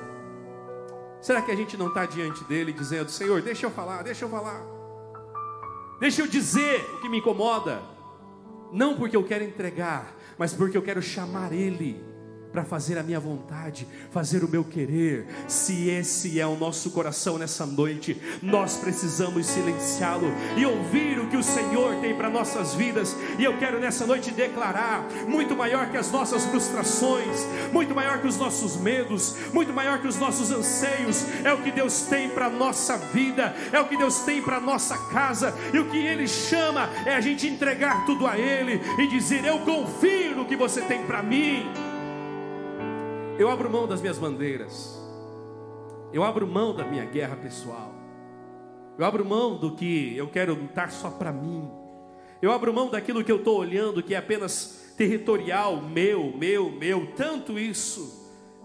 Será 1.20 1.42
que 1.42 1.50
a 1.50 1.56
gente 1.56 1.76
não 1.76 1.88
está 1.88 2.06
diante 2.06 2.42
dele 2.44 2.72
dizendo: 2.72 3.10
Senhor, 3.10 3.42
deixa 3.42 3.66
eu 3.66 3.70
falar, 3.70 4.02
deixa 4.02 4.24
eu 4.24 4.28
falar, 4.30 4.62
deixa 5.98 6.22
eu 6.22 6.26
dizer 6.26 6.80
o 6.94 7.00
que 7.00 7.08
me 7.08 7.18
incomoda, 7.18 7.82
não 8.72 8.96
porque 8.96 9.16
eu 9.16 9.24
quero 9.24 9.44
entregar, 9.44 10.16
mas 10.38 10.54
porque 10.54 10.78
eu 10.78 10.82
quero 10.82 11.02
chamar 11.02 11.52
Ele 11.52 12.09
para 12.52 12.64
fazer 12.64 12.98
a 12.98 13.02
minha 13.02 13.20
vontade, 13.20 13.86
fazer 14.10 14.42
o 14.44 14.48
meu 14.48 14.64
querer. 14.64 15.26
Se 15.46 15.88
esse 15.88 16.40
é 16.40 16.46
o 16.46 16.56
nosso 16.56 16.90
coração 16.90 17.38
nessa 17.38 17.64
noite, 17.64 18.20
nós 18.42 18.76
precisamos 18.76 19.46
silenciá-lo 19.46 20.32
e 20.56 20.66
ouvir 20.66 21.18
o 21.18 21.28
que 21.28 21.36
o 21.36 21.42
Senhor 21.42 21.96
tem 21.96 22.14
para 22.14 22.30
nossas 22.30 22.74
vidas. 22.74 23.16
E 23.38 23.44
eu 23.44 23.56
quero 23.58 23.78
nessa 23.78 24.06
noite 24.06 24.30
declarar: 24.30 25.06
muito 25.28 25.56
maior 25.56 25.90
que 25.90 25.96
as 25.96 26.10
nossas 26.10 26.44
frustrações, 26.46 27.46
muito 27.72 27.94
maior 27.94 28.20
que 28.20 28.26
os 28.26 28.36
nossos 28.36 28.76
medos, 28.76 29.36
muito 29.52 29.72
maior 29.72 30.00
que 30.00 30.08
os 30.08 30.18
nossos 30.18 30.50
anseios, 30.50 31.24
é 31.44 31.52
o 31.52 31.62
que 31.62 31.70
Deus 31.70 32.02
tem 32.02 32.28
para 32.28 32.50
nossa 32.50 32.96
vida, 32.96 33.54
é 33.72 33.80
o 33.80 33.86
que 33.86 33.96
Deus 33.96 34.20
tem 34.20 34.42
para 34.42 34.60
nossa 34.60 34.96
casa, 35.10 35.54
e 35.72 35.78
o 35.78 35.88
que 35.88 35.98
Ele 35.98 36.26
chama 36.26 36.88
é 37.06 37.14
a 37.14 37.20
gente 37.20 37.46
entregar 37.46 38.04
tudo 38.04 38.26
a 38.26 38.38
Ele 38.38 38.80
e 38.98 39.06
dizer: 39.08 39.44
Eu 39.44 39.60
confio 39.60 40.36
no 40.36 40.44
que 40.44 40.56
você 40.56 40.80
tem 40.80 41.04
para 41.04 41.22
mim. 41.22 41.89
Eu 43.40 43.48
abro 43.48 43.70
mão 43.70 43.88
das 43.88 44.02
minhas 44.02 44.18
bandeiras. 44.18 45.00
Eu 46.12 46.22
abro 46.22 46.46
mão 46.46 46.76
da 46.76 46.84
minha 46.84 47.06
guerra 47.06 47.36
pessoal. 47.36 47.90
Eu 48.98 49.04
abro 49.06 49.24
mão 49.24 49.56
do 49.56 49.74
que 49.74 50.14
eu 50.14 50.28
quero 50.28 50.52
lutar 50.52 50.90
só 50.90 51.08
para 51.08 51.32
mim. 51.32 51.66
Eu 52.42 52.52
abro 52.52 52.70
mão 52.70 52.90
daquilo 52.90 53.24
que 53.24 53.32
eu 53.32 53.38
estou 53.38 53.58
olhando 53.58 54.02
que 54.02 54.14
é 54.14 54.18
apenas 54.18 54.92
territorial, 54.94 55.80
meu, 55.80 56.36
meu, 56.36 56.70
meu. 56.70 57.14
Tanto 57.16 57.58
isso 57.58 58.19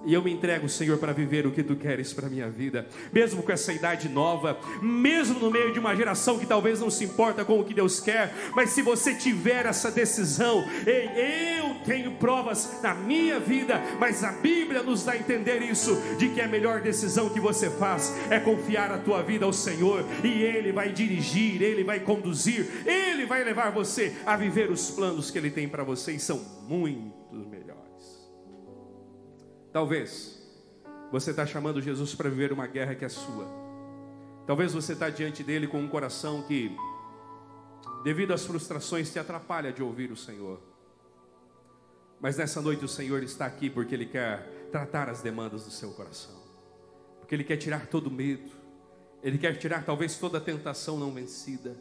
e 0.06 0.14
eu 0.14 0.22
me 0.22 0.32
entrego, 0.32 0.70
Senhor, 0.70 0.98
para 0.98 1.14
viver 1.14 1.48
o 1.48 1.52
que 1.52 1.64
tu 1.64 1.76
queres 1.76 2.14
para 2.14 2.28
a 2.28 2.30
minha 2.30 2.50
vida, 2.50 2.88
mesmo 3.12 3.42
com 3.42 3.52
essa 3.52 3.74
idade 3.74 4.08
nova, 4.08 4.58
mesmo 4.82 5.40
no 5.40 5.50
meio 5.50 5.74
de 5.74 5.80
uma 5.80 5.96
geração 5.96 6.38
que 6.38 6.46
talvez 6.46 6.80
não 6.80 6.90
se 6.90 7.04
importa 7.04 7.44
com 7.44 7.60
o 7.60 7.64
que 7.64 7.74
Deus 7.74 8.00
quer, 8.00 8.34
mas 8.56 8.70
se 8.70 8.82
você 8.82 9.16
tiver 9.16 9.66
essa 9.66 9.90
decisão, 9.90 10.64
ei, 10.86 11.60
eu 11.60 11.76
tenho 11.86 12.12
provas 12.14 12.82
na 12.84 12.94
minha 12.94 13.40
vida, 13.40 13.82
mas 14.00 14.24
a 14.24 14.32
Bíblia 14.32 14.84
nos 14.84 15.04
dá 15.04 15.14
a 15.14 15.18
entender 15.18 15.62
isso, 15.64 15.98
de 16.18 16.30
que 16.30 16.42
a 16.42 16.48
melhor 16.48 16.82
decisão 16.82 17.30
que 17.30 17.40
você 17.40 17.70
faz 17.70 18.14
é 18.30 18.40
confiar 18.40 18.92
a 18.92 19.00
tua 19.00 19.24
vida 19.24 19.46
ao 19.46 19.54
Senhor, 19.54 20.06
e 20.24 20.44
Ele 20.44 20.72
vai 20.72 20.92
dirigir, 20.92 21.62
Ele 21.62 21.84
vai 21.84 22.00
conduzir, 22.00 22.68
Ele 22.86 23.26
vai 23.26 23.44
levar 23.44 23.72
você 23.72 24.14
a 24.26 24.38
viver 24.38 24.70
os 24.70 24.92
planos 24.92 25.32
que 25.32 25.38
Ele 25.38 25.50
tem 25.50 25.68
para 25.68 25.84
você, 25.84 26.12
e 26.12 26.20
são 26.20 26.40
muitos. 26.68 27.25
Talvez 29.76 30.42
você 31.12 31.32
está 31.32 31.46
chamando 31.46 31.82
Jesus 31.82 32.16
para 32.16 32.30
viver 32.30 32.54
uma 32.54 32.66
guerra 32.66 32.96
que 32.96 33.04
é 33.04 33.10
sua. 33.10 33.46
Talvez 34.48 34.72
você 34.72 34.94
está 34.94 35.10
diante 35.10 35.44
dele 35.44 35.68
com 35.68 35.78
um 35.82 35.90
coração 35.90 36.44
que, 36.44 36.74
devido 38.02 38.34
às 38.34 38.46
frustrações, 38.46 39.12
te 39.12 39.20
atrapalha 39.20 39.74
de 39.74 39.84
ouvir 39.84 40.14
o 40.14 40.16
Senhor. 40.16 40.62
Mas 42.22 42.38
nessa 42.38 42.62
noite 42.62 42.86
o 42.86 42.88
Senhor 42.88 43.22
está 43.22 43.46
aqui 43.46 43.70
porque 43.70 43.94
Ele 43.94 44.06
quer 44.06 44.70
tratar 44.72 45.10
as 45.10 45.22
demandas 45.22 45.66
do 45.66 45.72
seu 45.72 45.92
coração, 45.92 46.42
porque 47.20 47.36
Ele 47.36 47.44
quer 47.44 47.58
tirar 47.58 47.88
todo 47.88 48.10
medo, 48.10 48.50
Ele 49.22 49.38
quer 49.38 49.58
tirar 49.58 49.84
talvez 49.84 50.18
toda 50.18 50.40
tentação 50.40 50.98
não 50.98 51.12
vencida 51.14 51.76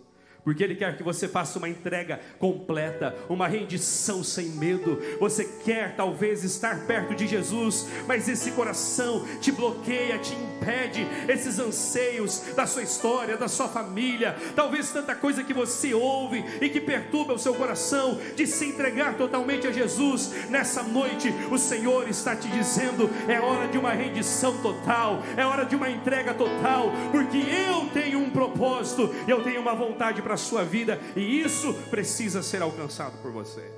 porque 0.45 0.63
Ele 0.63 0.75
quer 0.75 0.97
que 0.97 1.03
você 1.03 1.27
faça 1.27 1.59
uma 1.59 1.69
entrega 1.69 2.21
completa, 2.39 3.17
uma 3.29 3.49
rendição 3.49 4.23
sem 4.23 4.51
medo. 4.51 5.01
Você 5.19 5.45
quer 5.65 5.97
talvez 5.97 6.45
estar 6.45 6.87
perto 6.87 7.15
de 7.15 7.27
Jesus, 7.27 7.89
mas 8.07 8.29
esse 8.29 8.51
coração 8.53 9.25
te 9.41 9.51
bloqueia, 9.51 10.19
te 10.19 10.35
impede, 10.35 11.07
esses 11.29 11.59
anseios 11.59 12.43
da 12.55 12.67
sua 12.67 12.83
história, 12.83 13.37
da 13.37 13.49
sua 13.49 13.69
família, 13.69 14.37
talvez 14.55 14.91
tanta 14.91 15.15
coisa 15.15 15.43
que 15.43 15.55
você 15.55 15.95
ouve 15.95 16.45
e 16.61 16.69
que 16.69 16.81
perturba 16.81 17.33
o 17.33 17.39
seu 17.39 17.55
coração 17.55 18.21
de 18.37 18.47
se 18.47 18.67
entregar 18.67 19.17
totalmente 19.17 19.67
a 19.67 19.73
Jesus. 19.73 20.33
Nessa 20.51 20.83
noite, 20.83 21.33
o 21.51 21.57
Senhor 21.57 22.09
está 22.09 22.37
te 22.37 22.49
dizendo: 22.49 23.09
é 23.27 23.41
hora 23.41 23.67
de 23.69 23.79
uma 23.79 23.93
rendição 23.93 24.59
total, 24.59 25.23
é 25.37 25.45
hora 25.45 25.65
de 25.65 25.75
uma 25.75 25.89
entrega 25.89 26.35
total, 26.35 26.93
porque 27.11 27.39
eu 27.39 27.87
tenho 27.93 28.19
um 28.19 28.31
propósito, 28.31 29.15
eu 29.27 29.43
tenho 29.43 29.61
uma 29.61 29.75
vontade 29.75 30.21
para 30.21 30.34
sua 30.37 30.65
vida, 30.65 30.99
e 31.17 31.41
isso 31.41 31.73
precisa 31.91 32.43
ser 32.43 32.63
alcançado 32.63 33.21
por 33.23 33.31
você. 33.31 33.73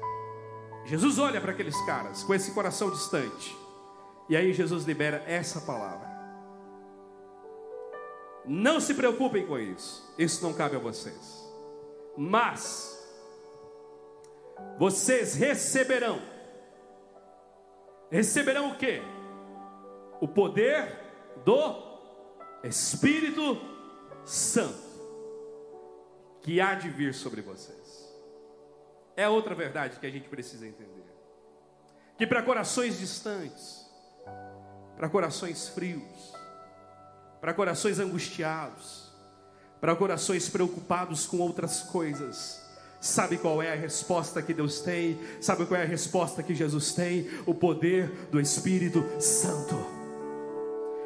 Jesus 0.85 1.19
olha 1.19 1.41
para 1.41 1.53
aqueles 1.53 1.77
caras 1.85 2.23
com 2.23 2.33
esse 2.33 2.53
coração 2.53 2.91
distante, 2.91 3.57
e 4.29 4.37
aí 4.37 4.53
Jesus 4.53 4.85
libera 4.85 5.23
essa 5.27 5.61
palavra. 5.61 6.15
Não 8.45 8.81
se 8.81 8.95
preocupem 8.95 9.45
com 9.47 9.59
isso, 9.59 10.15
isso 10.17 10.43
não 10.43 10.53
cabe 10.53 10.77
a 10.77 10.79
vocês, 10.79 11.45
mas 12.17 12.97
vocês 14.79 15.35
receberão, 15.35 16.21
receberão 18.11 18.71
o 18.71 18.77
que? 18.77 19.03
O 20.21 20.29
poder 20.29 20.97
do 21.45 21.75
Espírito 22.63 23.59
Santo 24.25 24.86
que 26.47 26.61
há 26.61 26.75
de 26.75 26.89
vir 26.89 27.13
sobre 27.13 27.43
vocês. 27.43 28.07
É 29.17 29.29
outra 29.29 29.53
verdade 29.53 29.99
que 29.99 30.07
a 30.07 30.11
gente 30.11 30.29
precisa 30.29 30.65
entender. 30.65 31.05
Que 32.17 32.25
para 32.25 32.41
corações 32.41 33.01
distantes, 33.01 33.85
para 34.97 35.09
corações 35.09 35.67
frios, 35.67 36.33
para 37.41 37.53
corações 37.53 37.99
angustiados, 37.99 39.13
para 39.81 39.97
corações 39.97 40.49
preocupados 40.49 41.27
com 41.27 41.39
outras 41.41 41.83
coisas, 41.83 42.65
Sabe 42.99 43.37
qual 43.37 43.63
é 43.63 43.73
a 43.73 43.77
resposta 43.77 44.43
que 44.43 44.55
Deus 44.55 44.81
tem? 44.81 45.21
Sabe 45.41 45.67
qual 45.67 45.79
é 45.79 45.85
a 45.85 45.87
resposta 45.87 46.43
que 46.43 46.55
Jesus 46.55 46.95
tem? 46.95 47.29
O 47.45 47.55
poder 47.55 48.11
do 48.33 48.41
Espírito 48.41 49.05
Santo. 49.21 49.96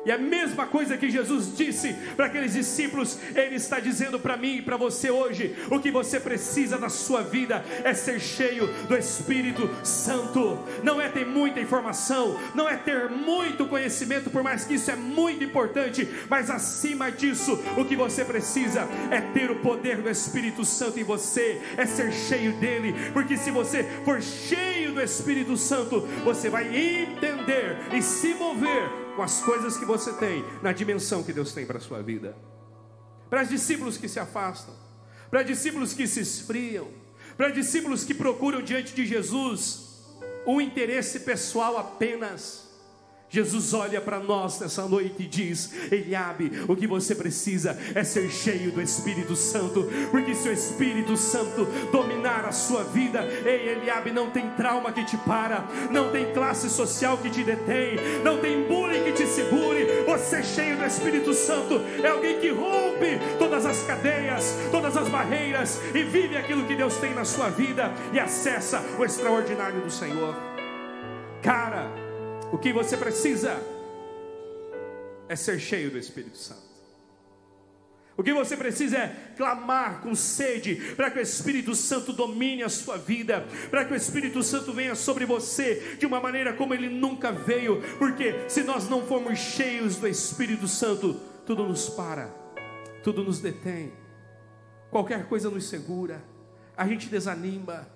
E 0.04 0.10
a 0.10 0.16
mesma 0.16 0.66
coisa 0.66 0.96
que 0.96 1.10
Jesus 1.10 1.54
disse 1.56 1.92
para 2.16 2.26
aqueles 2.26 2.54
discípulos, 2.54 3.18
Ele 3.34 3.56
está 3.56 3.78
dizendo 3.78 4.18
para 4.18 4.36
mim 4.36 4.56
e 4.56 4.62
para 4.62 4.76
você 4.76 5.10
hoje: 5.10 5.54
o 5.70 5.78
que 5.78 5.90
você 5.90 6.18
precisa 6.18 6.78
na 6.78 6.88
sua 6.88 7.22
vida 7.22 7.64
é 7.84 7.92
ser 7.92 8.18
cheio 8.20 8.66
do 8.88 8.96
Espírito 8.96 9.68
Santo. 9.84 10.58
Não 10.82 11.00
é 11.00 11.08
ter 11.08 11.26
muita 11.26 11.60
informação, 11.60 12.38
não 12.54 12.68
é 12.68 12.76
ter 12.76 13.10
muito 13.10 13.66
conhecimento, 13.66 14.30
por 14.30 14.42
mais 14.42 14.64
que 14.64 14.74
isso 14.74 14.90
é 14.90 14.96
muito 14.96 15.44
importante, 15.44 16.08
mas 16.28 16.50
acima 16.50 17.10
disso, 17.10 17.62
o 17.76 17.84
que 17.84 17.96
você 17.96 18.24
precisa 18.24 18.88
é 19.10 19.20
ter 19.20 19.50
o 19.50 19.56
poder 19.56 19.98
do 19.98 20.08
Espírito 20.08 20.64
Santo 20.64 20.98
em 20.98 21.04
você, 21.04 21.60
é 21.76 21.84
ser 21.84 22.12
cheio 22.12 22.52
dele, 22.54 22.94
porque 23.12 23.36
se 23.36 23.50
você 23.50 23.84
for 24.04 24.22
cheio 24.22 24.92
do 24.92 25.02
Espírito 25.02 25.56
Santo, 25.56 26.00
você 26.24 26.48
vai 26.48 26.64
entender 26.74 27.76
e 27.92 28.02
se 28.02 28.34
mover 28.34 29.09
com 29.16 29.22
as 29.22 29.40
coisas 29.42 29.76
que 29.76 29.84
você 29.84 30.12
tem, 30.12 30.44
na 30.62 30.72
dimensão 30.72 31.22
que 31.22 31.32
Deus 31.32 31.52
tem 31.52 31.66
para 31.66 31.78
a 31.78 31.80
sua 31.80 32.02
vida. 32.02 32.36
Para 33.28 33.44
discípulos 33.44 33.96
que 33.96 34.08
se 34.08 34.18
afastam, 34.18 34.74
para 35.30 35.42
discípulos 35.42 35.92
que 35.92 36.06
se 36.06 36.20
esfriam, 36.20 36.88
para 37.36 37.50
discípulos 37.50 38.04
que 38.04 38.14
procuram 38.14 38.62
diante 38.62 38.94
de 38.94 39.06
Jesus 39.06 39.90
o 40.46 40.60
interesse 40.60 41.20
pessoal 41.20 41.76
apenas 41.76 42.69
Jesus 43.30 43.72
olha 43.72 44.00
para 44.00 44.18
nós 44.18 44.58
nessa 44.58 44.86
noite 44.86 45.14
e 45.20 45.26
diz: 45.26 45.70
Eliabe, 45.90 46.50
o 46.66 46.74
que 46.74 46.86
você 46.86 47.14
precisa 47.14 47.78
é 47.94 48.02
ser 48.02 48.28
cheio 48.28 48.72
do 48.72 48.82
Espírito 48.82 49.36
Santo, 49.36 49.88
porque 50.10 50.34
se 50.34 50.48
o 50.48 50.52
Espírito 50.52 51.16
Santo 51.16 51.64
dominar 51.92 52.44
a 52.44 52.50
sua 52.50 52.82
vida, 52.82 53.24
ei, 53.46 53.68
Eliabe, 53.68 54.10
não 54.10 54.30
tem 54.30 54.50
trauma 54.50 54.90
que 54.90 55.04
te 55.04 55.16
para, 55.18 55.64
não 55.92 56.10
tem 56.10 56.32
classe 56.32 56.68
social 56.68 57.16
que 57.18 57.30
te 57.30 57.44
detém, 57.44 57.96
não 58.24 58.38
tem 58.38 58.64
bullying 58.64 59.04
que 59.04 59.12
te 59.12 59.26
segure. 59.28 59.86
Você 60.06 60.42
cheio 60.42 60.76
do 60.76 60.84
Espírito 60.84 61.32
Santo 61.32 61.80
é 62.02 62.08
alguém 62.08 62.40
que 62.40 62.48
rompe 62.48 63.20
todas 63.38 63.64
as 63.64 63.80
cadeias, 63.84 64.56
todas 64.72 64.96
as 64.96 65.08
barreiras 65.08 65.80
e 65.94 66.02
vive 66.02 66.36
aquilo 66.36 66.66
que 66.66 66.74
Deus 66.74 66.96
tem 66.96 67.14
na 67.14 67.24
sua 67.24 67.48
vida 67.48 67.92
e 68.12 68.18
acessa 68.18 68.82
o 68.98 69.04
extraordinário 69.04 69.80
do 69.82 69.90
Senhor. 69.90 70.34
Cara, 71.42 72.09
o 72.52 72.58
que 72.58 72.72
você 72.72 72.96
precisa 72.96 73.60
é 75.28 75.36
ser 75.36 75.58
cheio 75.60 75.90
do 75.90 75.98
Espírito 75.98 76.36
Santo. 76.36 76.70
O 78.16 78.22
que 78.22 78.34
você 78.34 78.54
precisa 78.54 78.98
é 78.98 79.32
clamar 79.34 80.02
com 80.02 80.14
sede 80.14 80.74
para 80.94 81.10
que 81.10 81.18
o 81.18 81.22
Espírito 81.22 81.74
Santo 81.74 82.12
domine 82.12 82.62
a 82.62 82.68
sua 82.68 82.98
vida, 82.98 83.46
para 83.70 83.84
que 83.84 83.94
o 83.94 83.96
Espírito 83.96 84.42
Santo 84.42 84.74
venha 84.74 84.94
sobre 84.94 85.24
você 85.24 85.96
de 85.98 86.04
uma 86.04 86.20
maneira 86.20 86.52
como 86.52 86.74
ele 86.74 86.90
nunca 86.90 87.32
veio, 87.32 87.80
porque 87.98 88.44
se 88.46 88.62
nós 88.62 88.88
não 88.90 89.06
formos 89.06 89.38
cheios 89.38 89.96
do 89.96 90.06
Espírito 90.06 90.68
Santo, 90.68 91.14
tudo 91.46 91.66
nos 91.66 91.88
para, 91.88 92.26
tudo 93.02 93.24
nos 93.24 93.40
detém, 93.40 93.90
qualquer 94.90 95.26
coisa 95.26 95.48
nos 95.48 95.66
segura, 95.66 96.22
a 96.76 96.86
gente 96.86 97.08
desanima, 97.08 97.88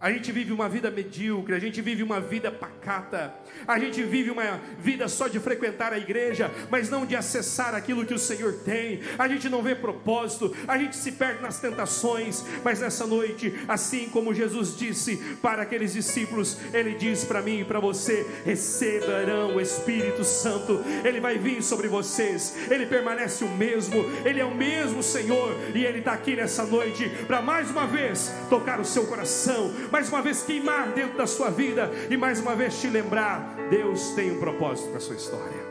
A 0.00 0.12
gente 0.12 0.30
vive 0.30 0.52
uma 0.52 0.68
vida 0.68 0.92
medíocre, 0.92 1.56
a 1.56 1.58
gente 1.58 1.82
vive 1.82 2.04
uma 2.04 2.20
vida 2.20 2.52
pacata, 2.52 3.34
a 3.66 3.80
gente 3.80 4.00
vive 4.04 4.30
uma 4.30 4.60
vida 4.78 5.08
só 5.08 5.26
de 5.26 5.40
frequentar 5.40 5.92
a 5.92 5.98
igreja, 5.98 6.52
mas 6.70 6.88
não 6.88 7.04
de 7.04 7.16
acessar 7.16 7.74
aquilo 7.74 8.06
que 8.06 8.14
o 8.14 8.18
Senhor 8.18 8.52
tem. 8.64 9.00
A 9.18 9.26
gente 9.26 9.48
não 9.48 9.60
vê 9.60 9.74
propósito, 9.74 10.54
a 10.68 10.78
gente 10.78 10.96
se 10.96 11.10
perde 11.10 11.42
nas 11.42 11.58
tentações, 11.58 12.44
mas 12.62 12.78
nessa 12.78 13.08
noite, 13.08 13.52
assim 13.66 14.08
como 14.08 14.32
Jesus 14.32 14.76
disse 14.76 15.16
para 15.42 15.62
aqueles 15.62 15.94
discípulos, 15.94 16.58
Ele 16.72 16.94
diz 16.94 17.24
para 17.24 17.42
mim 17.42 17.62
e 17.62 17.64
para 17.64 17.80
você: 17.80 18.24
receberão 18.44 19.56
o 19.56 19.60
Espírito 19.60 20.22
Santo, 20.22 20.80
Ele 21.04 21.18
vai 21.18 21.38
vir 21.38 21.60
sobre 21.60 21.88
vocês, 21.88 22.54
Ele 22.70 22.86
permanece 22.86 23.42
o 23.42 23.48
mesmo, 23.48 24.04
Ele 24.24 24.38
é 24.38 24.44
o 24.44 24.54
mesmo 24.54 25.02
Senhor, 25.02 25.56
e 25.74 25.84
Ele 25.84 25.98
está 25.98 26.12
aqui 26.12 26.36
nessa 26.36 26.62
noite 26.62 27.08
para 27.26 27.42
mais 27.42 27.68
uma 27.68 27.84
vez 27.84 28.32
tocar 28.48 28.78
o 28.78 28.84
seu 28.84 29.04
coração 29.04 29.87
mais 29.90 30.08
uma 30.08 30.22
vez 30.22 30.42
queimar 30.42 30.92
dentro 30.92 31.16
da 31.16 31.26
sua 31.26 31.50
vida 31.50 31.90
e 32.10 32.16
mais 32.16 32.40
uma 32.40 32.54
vez 32.54 32.80
te 32.80 32.88
lembrar: 32.88 33.56
Deus 33.70 34.10
tem 34.12 34.30
um 34.30 34.40
propósito 34.40 34.88
para 34.88 34.98
a 34.98 35.00
sua 35.00 35.16
história. 35.16 35.68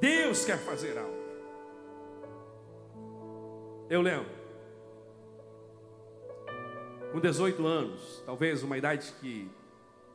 Deus 0.00 0.44
quer 0.44 0.58
fazer 0.58 0.98
algo. 0.98 1.22
Eu 3.88 4.00
lembro, 4.00 4.30
com 7.12 7.20
18 7.20 7.66
anos, 7.66 8.22
talvez 8.24 8.62
uma 8.62 8.78
idade 8.78 9.12
que 9.20 9.50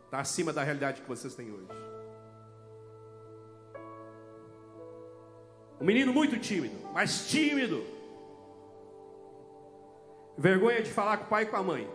está 0.05 0.19
acima 0.19 0.51
da 0.51 0.63
realidade 0.63 1.01
que 1.01 1.07
vocês 1.07 1.35
têm 1.35 1.51
hoje. 1.51 1.67
Um 5.79 5.85
menino 5.85 6.11
muito 6.11 6.39
tímido, 6.39 6.75
mas 6.91 7.27
tímido 7.29 7.96
Vergonha 10.37 10.81
de 10.81 10.91
falar 10.91 11.17
com 11.17 11.25
o 11.25 11.27
pai 11.27 11.43
e 11.43 11.45
com 11.47 11.55
a 11.55 11.63
mãe. 11.63 11.89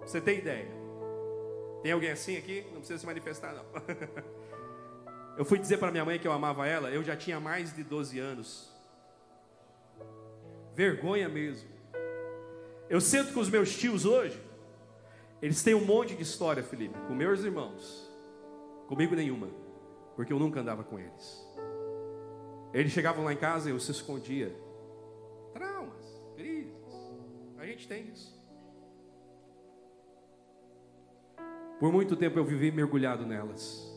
Você 0.00 0.20
tem 0.20 0.38
ideia? 0.38 0.68
Tem 1.82 1.92
alguém 1.92 2.10
assim 2.10 2.36
aqui? 2.36 2.64
Não 2.72 2.78
precisa 2.78 2.98
se 2.98 3.06
manifestar, 3.06 3.52
não. 3.54 3.64
Eu 5.36 5.44
fui 5.44 5.58
dizer 5.58 5.76
para 5.76 5.90
minha 5.90 6.04
mãe 6.04 6.18
que 6.18 6.26
eu 6.26 6.32
amava 6.32 6.66
ela, 6.66 6.88
eu 6.88 7.04
já 7.04 7.14
tinha 7.14 7.38
mais 7.38 7.74
de 7.74 7.84
12 7.84 8.18
anos. 8.18 8.72
Vergonha 10.74 11.28
mesmo. 11.28 11.68
Eu 12.88 13.02
sento 13.02 13.34
com 13.34 13.40
os 13.40 13.50
meus 13.50 13.76
tios 13.76 14.06
hoje, 14.06 14.40
eles 15.42 15.62
têm 15.62 15.74
um 15.74 15.84
monte 15.84 16.14
de 16.14 16.22
história, 16.22 16.62
Felipe, 16.62 16.98
com 17.06 17.14
meus 17.14 17.44
irmãos. 17.44 18.10
Comigo 18.86 19.14
nenhuma, 19.14 19.48
porque 20.14 20.32
eu 20.32 20.38
nunca 20.38 20.60
andava 20.60 20.82
com 20.82 20.98
eles. 20.98 21.46
Eles 22.72 22.92
chegavam 22.92 23.24
lá 23.24 23.32
em 23.32 23.36
casa 23.36 23.68
e 23.68 23.72
eu 23.72 23.80
se 23.80 23.90
escondia. 23.90 24.56
Gente 27.76 27.86
tem 27.86 28.08
isso. 28.08 28.34
Por 31.78 31.92
muito 31.92 32.16
tempo 32.16 32.38
eu 32.38 32.44
vivi 32.44 32.72
mergulhado 32.72 33.26
nelas. 33.26 33.94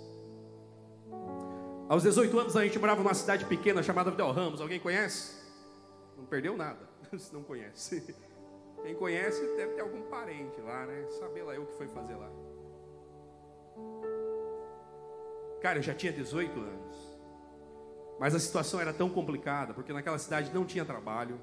Aos 1.88 2.04
18 2.04 2.38
anos 2.38 2.58
a 2.58 2.64
gente 2.64 2.78
morava 2.78 3.02
numa 3.02 3.14
cidade 3.14 3.46
pequena 3.46 3.82
chamada 3.82 4.12
Vidal 4.12 4.32
Ramos. 4.32 4.60
Alguém 4.60 4.80
conhece? 4.80 5.40
Não 6.18 6.26
perdeu 6.26 6.58
nada, 6.58 6.88
se 7.18 7.34
não 7.34 7.42
conhece. 7.42 8.16
Quem 8.84 8.96
conhece 8.96 9.42
deve 9.56 9.74
ter 9.74 9.82
algum 9.82 10.02
parente 10.04 10.60
lá, 10.62 10.86
né? 10.86 11.08
Saber 11.12 11.44
lá 11.44 11.56
eu 11.56 11.66
que 11.66 11.74
foi 11.78 11.88
fazer 11.88 12.16
lá. 12.16 12.30
Cara, 15.62 15.80
eu 15.80 15.84
já 15.84 15.94
tinha 15.94 16.12
18 16.12 16.60
anos. 16.60 17.20
Mas 18.20 18.36
a 18.36 18.40
situação 18.40 18.80
era 18.82 18.94
tão 18.94 19.10
complicada, 19.10 19.74
porque 19.74 19.94
naquela 19.94 20.18
cidade 20.18 20.54
não 20.54 20.66
tinha 20.66 20.84
trabalho, 20.84 21.40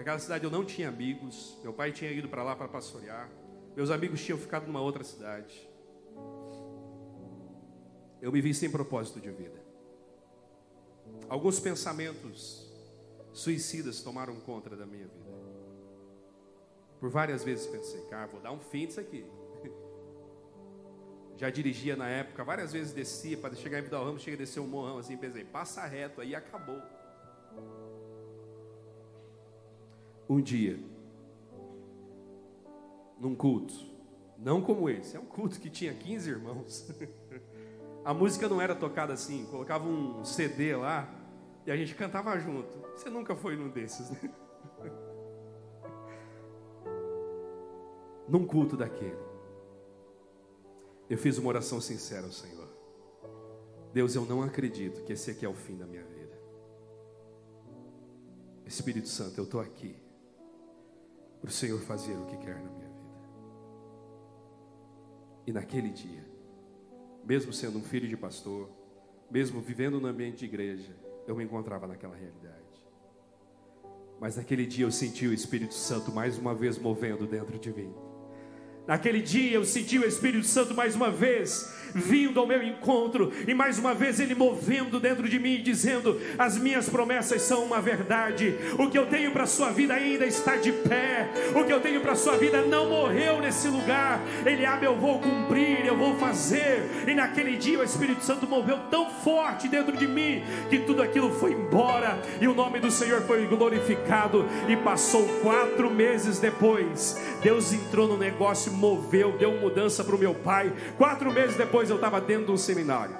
Naquela 0.00 0.18
cidade 0.18 0.44
eu 0.44 0.50
não 0.50 0.64
tinha 0.64 0.88
amigos. 0.88 1.58
Meu 1.62 1.74
pai 1.74 1.92
tinha 1.92 2.10
ido 2.10 2.26
para 2.26 2.42
lá 2.42 2.56
para 2.56 2.66
pastorear. 2.66 3.30
Meus 3.76 3.90
amigos 3.90 4.24
tinham 4.24 4.38
ficado 4.38 4.66
numa 4.66 4.80
outra 4.80 5.04
cidade. 5.04 5.68
Eu 8.18 8.32
me 8.32 8.40
vi 8.40 8.54
sem 8.54 8.70
propósito 8.70 9.20
de 9.20 9.30
vida. 9.30 9.60
Alguns 11.28 11.60
pensamentos 11.60 12.66
suicidas 13.34 14.00
tomaram 14.00 14.40
conta 14.40 14.74
da 14.74 14.86
minha 14.86 15.06
vida. 15.06 15.30
Por 16.98 17.10
várias 17.10 17.44
vezes 17.44 17.66
pensei, 17.66 18.00
cara, 18.06 18.26
vou 18.26 18.40
dar 18.40 18.52
um 18.52 18.58
fim 18.58 18.86
disso 18.86 19.00
aqui. 19.00 19.26
Já 21.36 21.50
dirigia 21.50 21.94
na 21.94 22.08
época, 22.08 22.42
várias 22.42 22.72
vezes 22.72 22.94
descia 22.94 23.36
para 23.36 23.54
chegar 23.54 23.78
em 23.78 23.82
Vidal 23.82 24.06
Ramos, 24.06 24.22
chega 24.22 24.38
a 24.38 24.40
descer 24.40 24.60
um 24.60 24.66
morrão 24.66 24.96
assim, 24.96 25.18
pensei, 25.18 25.44
passa 25.44 25.84
reto 25.84 26.22
aí 26.22 26.34
acabou. 26.34 26.80
Um 30.30 30.40
dia, 30.40 30.78
num 33.18 33.34
culto, 33.34 33.74
não 34.38 34.62
como 34.62 34.88
esse, 34.88 35.16
é 35.16 35.20
um 35.20 35.26
culto 35.26 35.58
que 35.58 35.68
tinha 35.68 35.92
15 35.92 36.30
irmãos. 36.30 36.88
A 38.04 38.14
música 38.14 38.48
não 38.48 38.60
era 38.60 38.76
tocada 38.76 39.12
assim, 39.12 39.44
colocava 39.46 39.88
um 39.88 40.24
CD 40.24 40.76
lá 40.76 41.12
e 41.66 41.70
a 41.70 41.76
gente 41.76 41.94
cantava 41.94 42.38
junto. 42.38 42.78
Você 42.96 43.10
nunca 43.10 43.36
foi 43.36 43.56
num 43.56 43.68
desses, 43.68 44.08
né? 44.10 44.18
Num 48.26 48.46
culto 48.46 48.76
daquele, 48.76 49.18
eu 51.08 51.18
fiz 51.18 51.36
uma 51.36 51.48
oração 51.48 51.80
sincera 51.80 52.24
ao 52.26 52.32
Senhor. 52.32 52.68
Deus, 53.92 54.14
eu 54.14 54.24
não 54.24 54.40
acredito 54.40 55.02
que 55.02 55.12
esse 55.12 55.32
aqui 55.32 55.44
é 55.44 55.48
o 55.48 55.54
fim 55.54 55.76
da 55.76 55.84
minha 55.84 56.04
vida. 56.04 56.40
Espírito 58.64 59.08
Santo, 59.08 59.36
eu 59.36 59.44
estou 59.44 59.60
aqui 59.60 59.96
para 61.40 61.48
o 61.48 61.52
Senhor 61.52 61.80
fazer 61.80 62.14
o 62.14 62.26
que 62.26 62.36
quer 62.36 62.56
na 62.56 62.70
minha 62.70 62.88
vida. 62.88 63.00
E 65.46 65.52
naquele 65.52 65.90
dia, 65.90 66.24
mesmo 67.24 67.52
sendo 67.52 67.78
um 67.78 67.82
filho 67.82 68.08
de 68.08 68.16
pastor, 68.16 68.68
mesmo 69.30 69.60
vivendo 69.60 70.00
no 70.00 70.08
ambiente 70.08 70.38
de 70.38 70.44
igreja, 70.44 70.94
eu 71.26 71.34
me 71.34 71.44
encontrava 71.44 71.86
naquela 71.86 72.14
realidade. 72.14 72.58
Mas 74.20 74.36
naquele 74.36 74.66
dia 74.66 74.84
eu 74.84 74.92
senti 74.92 75.26
o 75.26 75.32
Espírito 75.32 75.74
Santo 75.74 76.12
mais 76.12 76.36
uma 76.36 76.54
vez 76.54 76.78
movendo 76.78 77.26
dentro 77.26 77.58
de 77.58 77.72
mim. 77.72 77.94
Naquele 78.86 79.20
dia 79.20 79.52
eu 79.52 79.64
senti 79.64 79.98
o 79.98 80.06
Espírito 80.06 80.46
Santo 80.46 80.74
mais 80.74 80.94
uma 80.94 81.10
vez 81.10 81.80
vindo 81.94 82.38
ao 82.38 82.46
meu 82.46 82.62
encontro 82.62 83.32
e 83.46 83.54
mais 83.54 83.78
uma 83.78 83.94
vez 83.94 84.20
ele 84.20 84.34
movendo 84.34 85.00
dentro 85.00 85.28
de 85.28 85.38
mim, 85.38 85.62
dizendo: 85.62 86.20
As 86.38 86.58
minhas 86.58 86.88
promessas 86.88 87.42
são 87.42 87.64
uma 87.64 87.80
verdade, 87.80 88.54
o 88.78 88.88
que 88.88 88.98
eu 88.98 89.06
tenho 89.06 89.32
para 89.32 89.44
a 89.44 89.46
sua 89.46 89.70
vida 89.70 89.94
ainda 89.94 90.26
está 90.26 90.56
de 90.56 90.72
pé, 90.72 91.28
o 91.54 91.64
que 91.64 91.72
eu 91.72 91.80
tenho 91.80 92.00
para 92.00 92.12
a 92.12 92.16
sua 92.16 92.36
vida 92.36 92.62
não 92.62 92.88
morreu 92.88 93.40
nesse 93.40 93.68
lugar. 93.68 94.20
Ele 94.44 94.64
abre, 94.64 94.86
eu 94.86 94.96
vou 94.96 95.18
cumprir, 95.18 95.86
eu 95.86 95.96
vou 95.96 96.16
fazer. 96.16 97.04
E 97.06 97.14
naquele 97.14 97.56
dia 97.56 97.78
o 97.78 97.84
Espírito 97.84 98.24
Santo 98.24 98.46
moveu 98.46 98.78
tão 98.90 99.10
forte 99.10 99.68
dentro 99.68 99.96
de 99.96 100.06
mim 100.06 100.42
que 100.68 100.78
tudo 100.78 101.02
aquilo 101.02 101.30
foi 101.38 101.52
embora 101.52 102.20
e 102.40 102.48
o 102.48 102.54
nome 102.54 102.78
do 102.78 102.90
Senhor 102.90 103.22
foi 103.22 103.46
glorificado. 103.46 104.46
E 104.68 104.76
passou 104.76 105.26
quatro 105.42 105.90
meses 105.90 106.38
depois, 106.38 107.20
Deus 107.42 107.72
entrou 107.72 108.06
no 108.06 108.16
negócio, 108.16 108.69
moveu, 108.70 109.36
deu 109.36 109.52
mudança 109.52 110.04
para 110.04 110.14
o 110.14 110.18
meu 110.18 110.34
pai. 110.34 110.72
Quatro 110.96 111.32
meses 111.32 111.56
depois, 111.56 111.70
depois 111.70 111.88
eu 111.88 111.96
estava 111.96 112.20
dentro 112.20 112.46
de 112.46 112.52
um 112.52 112.56
seminário. 112.56 113.14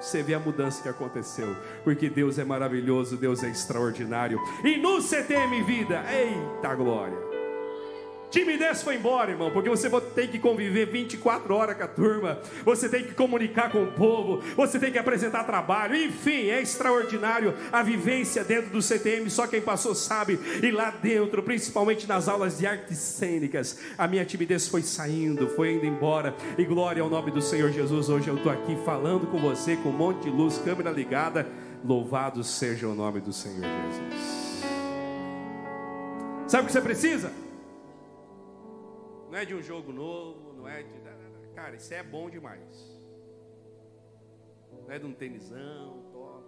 Você 0.00 0.22
vê 0.22 0.34
a 0.34 0.38
mudança 0.38 0.82
que 0.82 0.88
aconteceu, 0.88 1.56
porque 1.82 2.08
Deus 2.08 2.38
é 2.38 2.44
maravilhoso, 2.44 3.16
Deus 3.16 3.42
é 3.42 3.50
extraordinário. 3.50 4.38
E 4.62 4.76
no 4.76 5.02
CTM 5.02 5.62
Vida, 5.64 6.04
eita 6.10 6.74
glória! 6.74 7.25
Timidez 8.30 8.82
foi 8.82 8.96
embora, 8.96 9.30
irmão, 9.30 9.50
porque 9.50 9.68
você 9.68 9.88
tem 10.14 10.28
que 10.28 10.38
conviver 10.38 10.86
24 10.86 11.54
horas 11.54 11.76
com 11.76 11.84
a 11.84 11.88
turma, 11.88 12.38
você 12.64 12.88
tem 12.88 13.04
que 13.04 13.14
comunicar 13.14 13.70
com 13.70 13.84
o 13.84 13.92
povo, 13.92 14.42
você 14.56 14.78
tem 14.78 14.90
que 14.90 14.98
apresentar 14.98 15.44
trabalho, 15.44 15.96
enfim, 15.96 16.48
é 16.48 16.60
extraordinário 16.60 17.54
a 17.72 17.82
vivência 17.82 18.42
dentro 18.42 18.70
do 18.70 18.82
CTM, 18.82 19.30
só 19.30 19.46
quem 19.46 19.60
passou 19.60 19.94
sabe. 19.94 20.38
E 20.62 20.70
lá 20.70 20.90
dentro, 20.90 21.42
principalmente 21.42 22.06
nas 22.08 22.28
aulas 22.28 22.58
de 22.58 22.66
artes 22.66 22.98
cênicas, 22.98 23.78
a 23.96 24.08
minha 24.08 24.24
timidez 24.24 24.66
foi 24.66 24.82
saindo, 24.82 25.48
foi 25.48 25.74
indo 25.74 25.86
embora. 25.86 26.34
E 26.58 26.64
glória 26.64 27.02
ao 27.02 27.08
nome 27.08 27.30
do 27.30 27.40
Senhor 27.40 27.70
Jesus. 27.70 28.08
Hoje 28.08 28.28
eu 28.28 28.36
estou 28.36 28.50
aqui 28.50 28.76
falando 28.84 29.26
com 29.28 29.38
você 29.38 29.76
com 29.76 29.90
um 29.90 29.92
monte 29.92 30.24
de 30.24 30.30
luz, 30.30 30.58
câmera 30.58 30.90
ligada. 30.90 31.46
Louvado 31.84 32.42
seja 32.42 32.88
o 32.88 32.94
nome 32.94 33.20
do 33.20 33.32
Senhor 33.32 33.62
Jesus. 33.62 34.64
Sabe 36.48 36.64
o 36.64 36.66
que 36.66 36.72
você 36.72 36.80
precisa? 36.80 37.45
Não 39.30 39.38
é 39.38 39.44
de 39.44 39.54
um 39.54 39.62
jogo 39.62 39.92
novo, 39.92 40.52
não 40.52 40.68
é 40.68 40.82
de. 40.82 41.06
Cara, 41.54 41.76
isso 41.76 41.92
é 41.92 42.02
bom 42.02 42.28
demais. 42.28 43.00
Não 44.86 44.92
é 44.92 44.98
de 44.98 45.06
um 45.06 45.12
tenisão, 45.12 46.04
top. 46.12 46.44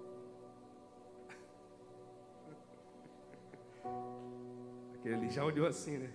Aquele 4.99 5.15
ali 5.15 5.31
já 5.31 5.45
olhou 5.45 5.67
assim, 5.67 5.99
né? 5.99 6.11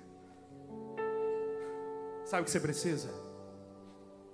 Sabe 2.23 2.43
o 2.43 2.45
que 2.45 2.51
você 2.51 2.59
precisa? 2.59 3.09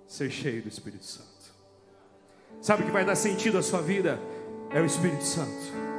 Ser 0.06 0.30
cheio 0.30 0.62
do 0.62 0.68
Espírito 0.68 1.04
Santo. 1.04 1.54
Sabe 2.60 2.82
o 2.82 2.86
que 2.86 2.92
vai 2.92 3.04
dar 3.04 3.16
sentido 3.16 3.58
à 3.58 3.62
sua 3.62 3.80
vida? 3.80 4.18
É 4.70 4.80
o 4.80 4.84
Espírito 4.84 5.24
Santo. 5.24 5.89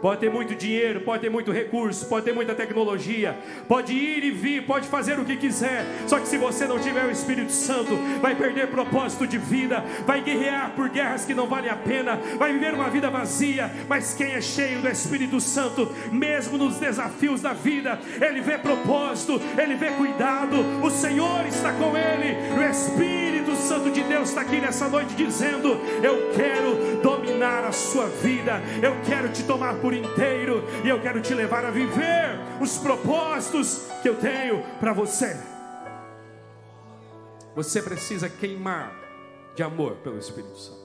Pode 0.00 0.20
ter 0.20 0.30
muito 0.30 0.54
dinheiro, 0.54 1.02
pode 1.02 1.22
ter 1.22 1.30
muito 1.30 1.52
recurso, 1.52 2.06
pode 2.06 2.24
ter 2.24 2.32
muita 2.32 2.54
tecnologia, 2.54 3.36
pode 3.68 3.92
ir 3.92 4.24
e 4.24 4.30
vir, 4.30 4.66
pode 4.66 4.88
fazer 4.88 5.18
o 5.18 5.24
que 5.24 5.36
quiser. 5.36 5.84
Só 6.06 6.18
que 6.18 6.26
se 6.26 6.38
você 6.38 6.66
não 6.66 6.78
tiver 6.78 7.04
o 7.04 7.10
Espírito 7.10 7.52
Santo, 7.52 7.96
vai 8.20 8.34
perder 8.34 8.68
propósito 8.68 9.26
de 9.26 9.36
vida, 9.36 9.84
vai 10.06 10.22
guerrear 10.22 10.72
por 10.74 10.88
guerras 10.88 11.24
que 11.24 11.34
não 11.34 11.46
valem 11.46 11.70
a 11.70 11.76
pena, 11.76 12.16
vai 12.38 12.52
viver 12.52 12.72
uma 12.72 12.88
vida 12.88 13.10
vazia. 13.10 13.70
Mas 13.88 14.14
quem 14.14 14.32
é 14.32 14.40
cheio 14.40 14.80
do 14.80 14.88
Espírito 14.88 15.40
Santo, 15.40 15.88
mesmo 16.10 16.56
nos 16.56 16.76
desafios 16.76 17.42
da 17.42 17.52
vida, 17.52 17.98
ele 18.20 18.40
vê 18.40 18.56
propósito, 18.56 19.40
ele 19.58 19.74
vê 19.74 19.90
cuidado. 19.90 20.56
O 20.82 20.90
Senhor 20.90 21.46
está 21.46 21.72
com 21.72 21.96
ele, 21.96 22.36
o 22.58 22.62
Espírito 22.62 23.54
Santo 23.56 23.90
de 23.90 24.02
Deus 24.02 24.30
está 24.30 24.40
aqui 24.40 24.60
nessa 24.60 24.88
noite 24.88 25.14
dizendo: 25.14 25.78
Eu 26.02 26.30
quero 26.34 27.00
dominar 27.02 27.64
a 27.64 27.72
sua 27.72 28.06
vida, 28.06 28.62
eu 28.82 28.96
quero 29.04 29.28
te 29.28 29.44
tomar 29.44 29.74
por 29.74 29.89
por 29.90 29.94
inteiro 29.94 30.62
e 30.84 30.88
eu 30.88 31.00
quero 31.00 31.20
te 31.20 31.34
levar 31.34 31.64
a 31.64 31.70
viver 31.70 32.38
os 32.60 32.78
propósitos 32.78 33.88
que 34.00 34.08
eu 34.08 34.14
tenho 34.14 34.62
para 34.78 34.92
você. 34.92 35.36
Você 37.56 37.82
precisa 37.82 38.28
queimar 38.28 38.94
de 39.56 39.64
amor 39.64 39.96
pelo 39.96 40.16
Espírito 40.16 40.56
Santo. 40.56 40.79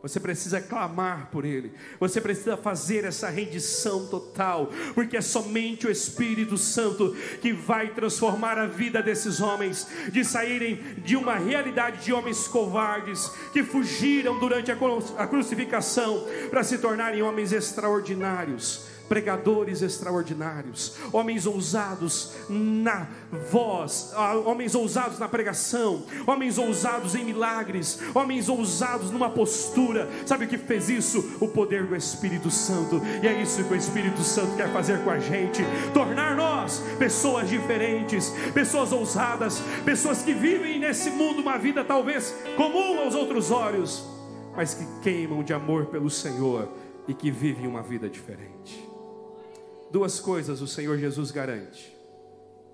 Você 0.00 0.20
precisa 0.20 0.60
clamar 0.60 1.28
por 1.32 1.44
Ele. 1.44 1.72
Você 1.98 2.20
precisa 2.20 2.56
fazer 2.56 3.04
essa 3.04 3.28
rendição 3.28 4.06
total, 4.06 4.70
porque 4.94 5.16
é 5.16 5.20
somente 5.20 5.88
o 5.88 5.90
Espírito 5.90 6.56
Santo 6.56 7.16
que 7.42 7.52
vai 7.52 7.88
transformar 7.88 8.58
a 8.58 8.66
vida 8.66 9.02
desses 9.02 9.40
homens, 9.40 9.88
de 10.12 10.24
saírem 10.24 10.76
de 10.98 11.16
uma 11.16 11.34
realidade 11.34 12.04
de 12.04 12.12
homens 12.12 12.46
covardes 12.46 13.28
que 13.52 13.64
fugiram 13.64 14.38
durante 14.38 14.70
a 14.70 15.26
crucificação 15.26 16.26
para 16.48 16.62
se 16.62 16.78
tornarem 16.78 17.22
homens 17.22 17.52
extraordinários 17.52 18.97
pregadores 19.08 19.82
extraordinários, 19.82 20.96
homens 21.12 21.46
ousados 21.46 22.32
na 22.48 23.08
voz, 23.50 24.12
ah, 24.14 24.36
homens 24.36 24.74
ousados 24.74 25.18
na 25.18 25.28
pregação, 25.28 26.04
homens 26.26 26.58
ousados 26.58 27.14
em 27.14 27.24
milagres, 27.24 28.00
homens 28.14 28.48
ousados 28.48 29.10
numa 29.10 29.30
postura. 29.30 30.08
Sabe 30.26 30.44
o 30.44 30.48
que 30.48 30.58
fez 30.58 30.88
isso? 30.88 31.36
O 31.40 31.48
poder 31.48 31.86
do 31.86 31.96
Espírito 31.96 32.50
Santo. 32.50 33.00
E 33.22 33.26
é 33.26 33.42
isso 33.42 33.64
que 33.64 33.72
o 33.72 33.76
Espírito 33.76 34.22
Santo 34.22 34.56
quer 34.56 34.70
fazer 34.72 35.02
com 35.02 35.10
a 35.10 35.18
gente: 35.18 35.62
tornar 35.94 36.36
nós 36.36 36.82
pessoas 36.98 37.48
diferentes, 37.48 38.30
pessoas 38.52 38.92
ousadas, 38.92 39.62
pessoas 39.84 40.22
que 40.22 40.34
vivem 40.34 40.78
nesse 40.78 41.10
mundo 41.10 41.40
uma 41.40 41.58
vida 41.58 41.84
talvez 41.84 42.34
comum 42.56 43.00
aos 43.00 43.14
outros 43.14 43.50
olhos, 43.50 44.04
mas 44.56 44.74
que 44.74 44.84
queimam 45.02 45.42
de 45.42 45.52
amor 45.52 45.86
pelo 45.86 46.10
Senhor 46.10 46.68
e 47.06 47.14
que 47.14 47.30
vivem 47.30 47.66
uma 47.66 47.82
vida 47.82 48.08
diferente. 48.08 48.87
Duas 49.90 50.20
coisas 50.20 50.60
o 50.60 50.66
Senhor 50.66 50.98
Jesus 50.98 51.30
garante 51.30 51.96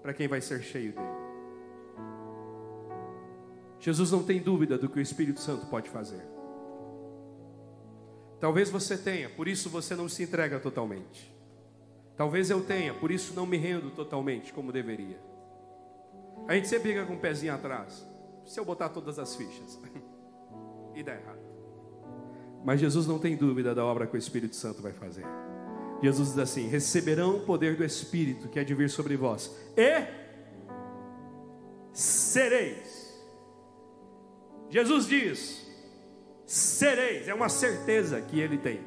para 0.02 0.12
quem 0.12 0.28
vai 0.28 0.40
ser 0.40 0.62
cheio 0.62 0.92
dele. 0.92 1.24
Jesus 3.78 4.10
não 4.10 4.22
tem 4.22 4.40
dúvida 4.40 4.76
do 4.76 4.88
que 4.88 4.98
o 4.98 5.02
Espírito 5.02 5.40
Santo 5.40 5.66
pode 5.66 5.88
fazer. 5.88 6.22
Talvez 8.40 8.68
você 8.68 8.96
tenha, 8.96 9.30
por 9.30 9.46
isso 9.46 9.70
você 9.70 9.94
não 9.94 10.08
se 10.08 10.22
entrega 10.22 10.58
totalmente. 10.58 11.34
Talvez 12.16 12.50
eu 12.50 12.62
tenha, 12.62 12.92
por 12.94 13.10
isso 13.10 13.32
não 13.34 13.46
me 13.46 13.56
rendo 13.56 13.90
totalmente 13.90 14.52
como 14.52 14.72
deveria. 14.72 15.18
A 16.46 16.54
gente 16.54 16.68
sempre 16.68 16.90
fica 16.90 17.06
com 17.06 17.14
o 17.14 17.16
um 17.16 17.20
pezinho 17.20 17.54
atrás. 17.54 18.06
Se 18.44 18.60
eu 18.60 18.64
botar 18.64 18.90
todas 18.90 19.18
as 19.18 19.34
fichas 19.34 19.80
e 20.94 21.02
dá 21.02 21.14
errado. 21.14 21.40
Mas 22.64 22.80
Jesus 22.80 23.06
não 23.06 23.18
tem 23.18 23.36
dúvida 23.36 23.74
da 23.74 23.84
obra 23.84 24.06
que 24.06 24.16
o 24.16 24.18
Espírito 24.18 24.56
Santo 24.56 24.82
vai 24.82 24.92
fazer. 24.92 25.24
Jesus 26.02 26.30
diz 26.30 26.38
assim: 26.38 26.68
receberão 26.68 27.36
o 27.36 27.40
poder 27.40 27.76
do 27.76 27.84
Espírito 27.84 28.48
que 28.48 28.58
é 28.58 28.64
de 28.64 28.74
vir 28.74 28.90
sobre 28.90 29.16
vós, 29.16 29.54
e 29.76 30.06
sereis. 31.92 33.14
Jesus 34.70 35.06
diz: 35.06 35.66
sereis, 36.46 37.28
é 37.28 37.34
uma 37.34 37.48
certeza 37.48 38.20
que 38.20 38.40
ele 38.40 38.58
tem. 38.58 38.80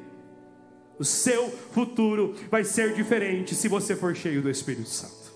O 0.98 1.04
seu 1.04 1.48
futuro 1.50 2.34
vai 2.50 2.64
ser 2.64 2.94
diferente 2.94 3.54
se 3.54 3.68
você 3.68 3.94
for 3.94 4.14
cheio 4.16 4.42
do 4.42 4.50
Espírito 4.50 4.88
Santo. 4.88 5.32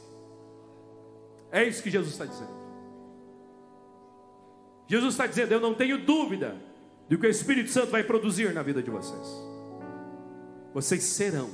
É 1.53 1.63
isso 1.65 1.83
que 1.83 1.91
Jesus 1.91 2.13
está 2.13 2.25
dizendo. 2.25 2.63
Jesus 4.89 5.15
está 5.15 5.27
dizendo: 5.27 5.53
Eu 5.53 5.61
não 5.61 5.75
tenho 5.75 6.05
dúvida 6.05 6.57
do 7.09 7.19
que 7.19 7.27
o 7.27 7.31
Espírito 7.31 7.71
Santo 7.71 7.91
vai 7.91 8.03
produzir 8.03 8.53
na 8.53 8.63
vida 8.63 8.83
de 8.83 8.91
vocês. 8.91 9.27
Vocês 10.75 11.03
serão 11.03 11.51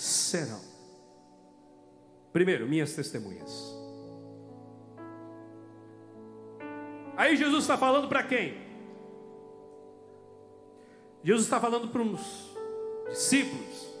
serão. 0.00 0.60
Primeiro, 2.32 2.66
minhas 2.66 2.94
testemunhas. 2.94 3.50
Aí 7.16 7.36
Jesus 7.36 7.64
está 7.64 7.76
falando 7.76 8.08
para 8.08 8.22
quem? 8.22 8.56
Jesus 11.22 11.44
está 11.44 11.60
falando 11.60 11.88
para 11.88 12.00
uns 12.00 12.56
discípulos 13.10 13.94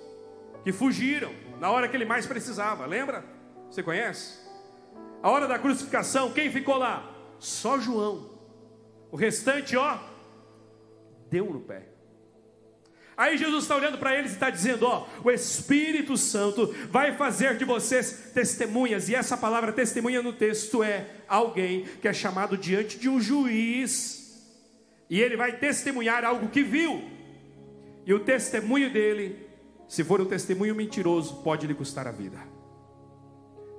que 0.64 0.72
fugiram 0.72 1.32
na 1.58 1.70
hora 1.70 1.86
que 1.86 1.96
ele 1.96 2.06
mais 2.06 2.26
precisava, 2.26 2.86
lembra? 2.86 3.22
Você 3.70 3.82
conhece? 3.82 4.40
A 5.22 5.28
hora 5.28 5.46
da 5.46 5.58
crucificação, 5.58 6.32
quem 6.32 6.50
ficou 6.50 6.78
lá? 6.78 7.14
Só 7.38 7.78
João. 7.78 8.30
O 9.12 9.16
restante, 9.16 9.76
ó, 9.76 9.98
deu 11.28 11.44
no 11.52 11.60
pé. 11.60 11.88
Aí 13.20 13.36
Jesus 13.36 13.64
está 13.64 13.76
olhando 13.76 13.98
para 13.98 14.16
eles 14.16 14.30
e 14.30 14.34
está 14.34 14.48
dizendo: 14.48 14.86
Ó, 14.86 15.06
o 15.22 15.30
Espírito 15.30 16.16
Santo 16.16 16.74
vai 16.90 17.14
fazer 17.18 17.58
de 17.58 17.66
vocês 17.66 18.30
testemunhas, 18.32 19.10
e 19.10 19.14
essa 19.14 19.36
palavra 19.36 19.74
testemunha 19.74 20.22
no 20.22 20.32
texto 20.32 20.82
é 20.82 21.06
alguém 21.28 21.84
que 22.00 22.08
é 22.08 22.14
chamado 22.14 22.56
diante 22.56 22.98
de 22.98 23.10
um 23.10 23.20
juiz, 23.20 24.42
e 25.10 25.20
ele 25.20 25.36
vai 25.36 25.58
testemunhar 25.58 26.24
algo 26.24 26.48
que 26.48 26.62
viu, 26.62 27.10
e 28.06 28.14
o 28.14 28.20
testemunho 28.20 28.90
dele, 28.90 29.46
se 29.86 30.02
for 30.02 30.18
um 30.22 30.24
testemunho 30.24 30.74
mentiroso, 30.74 31.42
pode 31.42 31.66
lhe 31.66 31.74
custar 31.74 32.06
a 32.06 32.12
vida. 32.12 32.38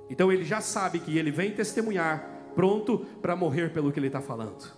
Então 0.08 0.30
ele 0.30 0.44
já 0.44 0.60
sabe 0.60 1.00
que 1.00 1.18
ele 1.18 1.32
vem 1.32 1.50
testemunhar, 1.50 2.52
pronto 2.54 3.00
para 3.20 3.34
morrer 3.34 3.72
pelo 3.72 3.90
que 3.90 3.98
ele 3.98 4.06
está 4.06 4.20
falando. 4.20 4.70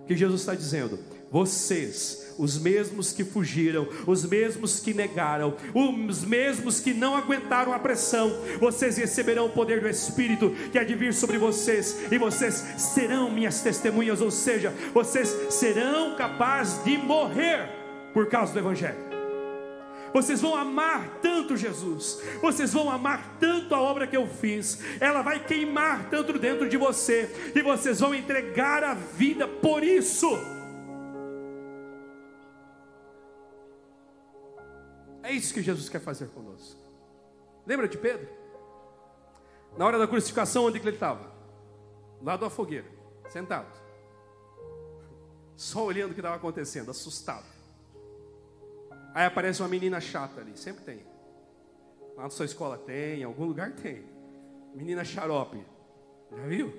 O 0.00 0.06
que 0.06 0.16
Jesus 0.16 0.40
está 0.40 0.54
dizendo? 0.54 1.19
Vocês, 1.30 2.34
os 2.36 2.58
mesmos 2.58 3.12
que 3.12 3.24
fugiram, 3.24 3.86
os 4.06 4.24
mesmos 4.24 4.80
que 4.80 4.92
negaram, 4.92 5.54
os 5.74 6.24
mesmos 6.24 6.80
que 6.80 6.92
não 6.92 7.14
aguentaram 7.14 7.72
a 7.72 7.78
pressão, 7.78 8.32
vocês 8.58 8.96
receberão 8.96 9.46
o 9.46 9.50
poder 9.50 9.80
do 9.80 9.88
Espírito 9.88 10.50
que 10.72 10.78
há 10.78 10.84
de 10.84 10.94
vir 10.94 11.14
sobre 11.14 11.38
vocês, 11.38 11.96
e 12.10 12.18
vocês 12.18 12.54
serão 12.78 13.30
minhas 13.30 13.60
testemunhas, 13.60 14.20
ou 14.20 14.30
seja, 14.30 14.74
vocês 14.92 15.28
serão 15.50 16.16
capazes 16.16 16.82
de 16.82 16.98
morrer 16.98 17.68
por 18.12 18.26
causa 18.26 18.52
do 18.52 18.58
Evangelho. 18.58 19.10
Vocês 20.12 20.40
vão 20.40 20.56
amar 20.56 21.20
tanto 21.22 21.56
Jesus, 21.56 22.20
vocês 22.42 22.72
vão 22.72 22.90
amar 22.90 23.36
tanto 23.38 23.72
a 23.72 23.80
obra 23.80 24.08
que 24.08 24.16
eu 24.16 24.26
fiz, 24.26 24.80
ela 24.98 25.22
vai 25.22 25.38
queimar 25.38 26.10
tanto 26.10 26.36
dentro 26.36 26.68
de 26.68 26.76
você, 26.76 27.30
e 27.54 27.62
vocês 27.62 28.00
vão 28.00 28.12
entregar 28.12 28.82
a 28.82 28.94
vida 28.94 29.46
por 29.46 29.84
isso. 29.84 30.59
É 35.30 35.32
isso 35.32 35.54
que 35.54 35.62
Jesus 35.62 35.88
quer 35.88 36.00
fazer 36.00 36.26
conosco. 36.30 36.76
Lembra 37.64 37.86
de 37.86 37.96
Pedro? 37.96 38.28
Na 39.78 39.86
hora 39.86 39.96
da 39.96 40.08
crucificação, 40.08 40.64
onde 40.64 40.78
ele 40.78 40.90
estava? 40.90 41.32
Lá 42.20 42.36
da 42.36 42.50
fogueira, 42.50 42.88
sentado. 43.28 43.80
Só 45.54 45.84
olhando 45.84 46.10
o 46.10 46.14
que 46.14 46.20
estava 46.20 46.34
acontecendo, 46.34 46.90
assustado. 46.90 47.46
Aí 49.14 49.24
aparece 49.24 49.62
uma 49.62 49.68
menina 49.68 50.00
chata 50.00 50.40
ali, 50.40 50.58
sempre 50.58 50.82
tem. 50.82 51.06
Lá 52.16 52.24
na 52.24 52.30
sua 52.30 52.44
escola 52.44 52.76
tem, 52.76 53.20
em 53.20 53.24
algum 53.24 53.44
lugar 53.44 53.70
tem. 53.70 54.04
Menina 54.74 55.04
xarope. 55.04 55.64
Já 56.32 56.46
viu? 56.48 56.74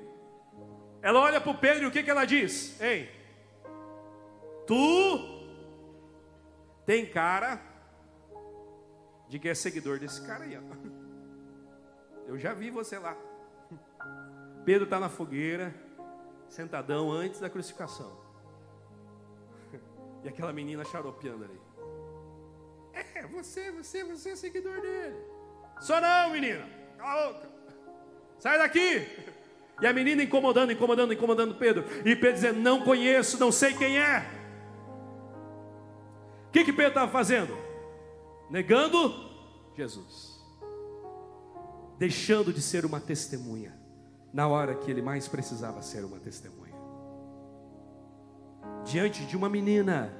Ela 1.01 1.21
olha 1.21 1.39
para 1.39 1.51
o 1.51 1.57
Pedro 1.57 1.83
e 1.83 1.87
o 1.87 1.91
que, 1.91 2.03
que 2.03 2.11
ela 2.11 2.25
diz? 2.25 2.77
Ei, 2.81 3.09
tu 4.67 5.41
tem 6.85 7.05
cara 7.05 7.70
de 9.31 9.39
que 9.39 9.47
é 9.47 9.55
seguidor 9.55 9.97
desse 9.97 10.21
cara 10.27 10.43
aí. 10.43 10.57
Ó. 10.57 10.61
Eu 12.27 12.37
já 12.37 12.53
vi 12.53 12.69
você 12.69 12.99
lá. 12.99 13.15
Pedro 14.65 14.83
está 14.83 14.99
na 14.99 15.07
fogueira, 15.07 15.73
sentadão 16.49 17.09
antes 17.09 17.39
da 17.39 17.49
crucificação. 17.49 18.19
E 20.21 20.27
aquela 20.27 20.51
menina 20.51 20.83
xaropeando 20.83 21.45
ali. 21.45 21.61
É, 22.93 23.25
você, 23.27 23.71
você, 23.71 24.03
você 24.03 24.31
é 24.31 24.35
seguidor 24.35 24.81
dele. 24.81 25.15
Só 25.79 26.01
não, 26.01 26.31
menina. 26.31 26.67
Cala 26.97 27.29
a 27.29 27.33
boca. 27.33 27.49
Sai 28.37 28.57
daqui. 28.57 29.07
E 29.81 29.87
a 29.87 29.93
menina 29.93 30.21
incomodando, 30.21 30.73
incomodando, 30.73 31.13
incomodando 31.13 31.55
Pedro. 31.55 31.85
E 32.05 32.17
Pedro 32.17 32.33
dizendo: 32.33 32.59
Não 32.59 32.83
conheço, 32.83 33.39
não 33.39 33.49
sei 33.49 33.73
quem 33.73 33.97
é. 33.97 34.29
O 36.49 36.51
que, 36.51 36.65
que 36.65 36.73
Pedro 36.73 36.89
estava 36.89 37.09
fazendo? 37.09 37.70
Negando 38.51 39.31
Jesus, 39.75 40.37
deixando 41.97 42.51
de 42.51 42.61
ser 42.61 42.85
uma 42.85 42.99
testemunha, 42.99 43.79
na 44.33 44.47
hora 44.47 44.75
que 44.75 44.91
ele 44.91 45.01
mais 45.01 45.27
precisava 45.27 45.81
ser 45.81 46.03
uma 46.03 46.19
testemunha, 46.19 46.75
diante 48.83 49.25
de 49.25 49.37
uma 49.37 49.47
menina, 49.47 50.13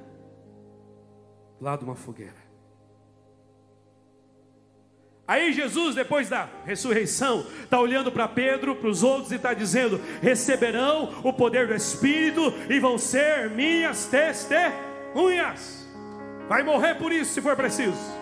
lá 1.60 1.76
de 1.76 1.84
uma 1.84 1.94
fogueira. 1.94 2.40
Aí 5.28 5.52
Jesus, 5.52 5.94
depois 5.94 6.28
da 6.28 6.48
ressurreição, 6.64 7.46
está 7.62 7.78
olhando 7.78 8.10
para 8.10 8.26
Pedro, 8.26 8.76
para 8.76 8.88
os 8.88 9.02
outros 9.02 9.30
e 9.30 9.36
está 9.36 9.54
dizendo: 9.54 10.00
receberão 10.20 11.20
o 11.22 11.32
poder 11.32 11.68
do 11.68 11.74
Espírito 11.74 12.52
e 12.68 12.80
vão 12.80 12.98
ser 12.98 13.48
minhas 13.50 14.06
testemunhas. 14.06 15.88
Vai 16.48 16.62
morrer 16.62 16.96
por 16.96 17.12
isso 17.12 17.32
se 17.32 17.40
for 17.40 17.56
preciso. 17.56 18.21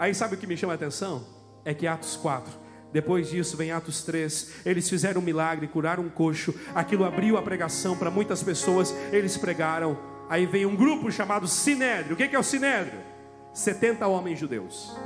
Aí 0.00 0.12
sabe 0.12 0.34
o 0.34 0.38
que 0.38 0.48
me 0.48 0.56
chama 0.56 0.72
a 0.72 0.76
atenção? 0.76 1.24
É 1.64 1.72
que 1.72 1.86
Atos 1.86 2.16
4, 2.16 2.52
depois 2.92 3.30
disso 3.30 3.56
vem 3.56 3.70
Atos 3.70 4.02
3. 4.02 4.66
Eles 4.66 4.88
fizeram 4.90 5.20
um 5.20 5.24
milagre, 5.24 5.68
curaram 5.68 6.02
um 6.02 6.10
coxo. 6.10 6.52
Aquilo 6.74 7.04
abriu 7.04 7.36
a 7.36 7.42
pregação 7.42 7.96
para 7.96 8.10
muitas 8.10 8.42
pessoas. 8.42 8.92
Eles 9.12 9.36
pregaram. 9.36 9.96
Aí 10.28 10.46
vem 10.46 10.66
um 10.66 10.74
grupo 10.74 11.12
chamado 11.12 11.46
Sinédrio. 11.46 12.14
O 12.14 12.16
que 12.16 12.34
é 12.34 12.38
o 12.38 12.42
Sinédrio? 12.42 12.98
70 13.52 14.06
homens 14.08 14.38
judeus 14.38 14.96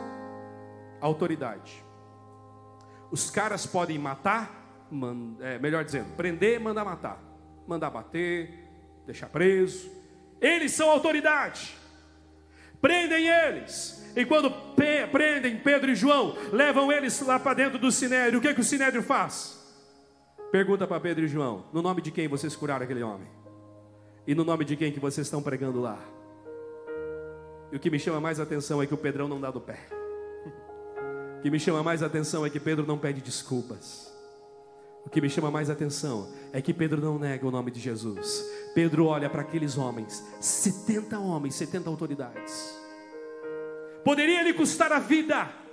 autoridade. 1.04 1.84
Os 3.10 3.30
caras 3.30 3.66
podem 3.66 3.98
matar, 3.98 4.88
é, 5.40 5.58
melhor 5.58 5.84
dizendo, 5.84 6.14
prender, 6.16 6.58
mandar 6.58 6.84
matar, 6.84 7.22
mandar 7.66 7.90
bater, 7.90 8.50
deixar 9.06 9.28
preso. 9.28 9.90
Eles 10.40 10.72
são 10.72 10.88
autoridade. 10.88 11.76
Prendem 12.80 13.26
eles. 13.26 14.03
E 14.16 14.24
quando 14.24 14.50
prendem 15.10 15.58
Pedro 15.58 15.90
e 15.90 15.94
João, 15.94 16.36
levam 16.52 16.92
eles 16.92 17.20
lá 17.20 17.38
para 17.38 17.54
dentro 17.54 17.78
do 17.78 17.90
sinédrio. 17.90 18.38
O 18.38 18.42
que, 18.42 18.54
que 18.54 18.60
o 18.60 18.64
sinédrio 18.64 19.02
faz? 19.02 19.60
Pergunta 20.52 20.86
para 20.86 21.00
Pedro 21.00 21.24
e 21.24 21.28
João: 21.28 21.64
no 21.72 21.82
nome 21.82 22.00
de 22.00 22.10
quem 22.10 22.28
vocês 22.28 22.54
curaram 22.54 22.84
aquele 22.84 23.02
homem? 23.02 23.28
E 24.26 24.34
no 24.34 24.44
nome 24.44 24.64
de 24.64 24.76
quem 24.76 24.92
que 24.92 25.00
vocês 25.00 25.26
estão 25.26 25.42
pregando 25.42 25.80
lá? 25.80 25.98
E 27.72 27.76
o 27.76 27.80
que 27.80 27.90
me 27.90 27.98
chama 27.98 28.20
mais 28.20 28.38
atenção 28.38 28.80
é 28.82 28.86
que 28.86 28.94
o 28.94 28.98
Pedrão 28.98 29.28
não 29.28 29.40
dá 29.40 29.50
do 29.50 29.60
pé 29.60 29.80
que 31.44 31.50
me 31.50 31.60
chama 31.60 31.82
mais 31.82 32.02
atenção 32.02 32.46
é 32.46 32.48
que 32.48 32.58
Pedro 32.58 32.86
não 32.86 32.96
pede 32.96 33.20
desculpas. 33.20 34.10
O 35.04 35.10
que 35.10 35.20
me 35.20 35.28
chama 35.28 35.50
mais 35.50 35.68
atenção 35.68 36.32
é 36.54 36.62
que 36.62 36.72
Pedro 36.72 37.02
não 37.02 37.18
nega 37.18 37.46
o 37.46 37.50
nome 37.50 37.70
de 37.70 37.78
Jesus. 37.78 38.42
Pedro 38.74 39.04
olha 39.04 39.28
para 39.28 39.42
aqueles 39.42 39.76
homens, 39.76 40.24
70 40.40 41.18
homens, 41.18 41.54
70 41.56 41.90
autoridades. 41.90 42.74
Poderia 44.04 44.42
lhe 44.42 44.52
custar 44.52 44.92
a 44.92 44.98
vida 44.98 45.64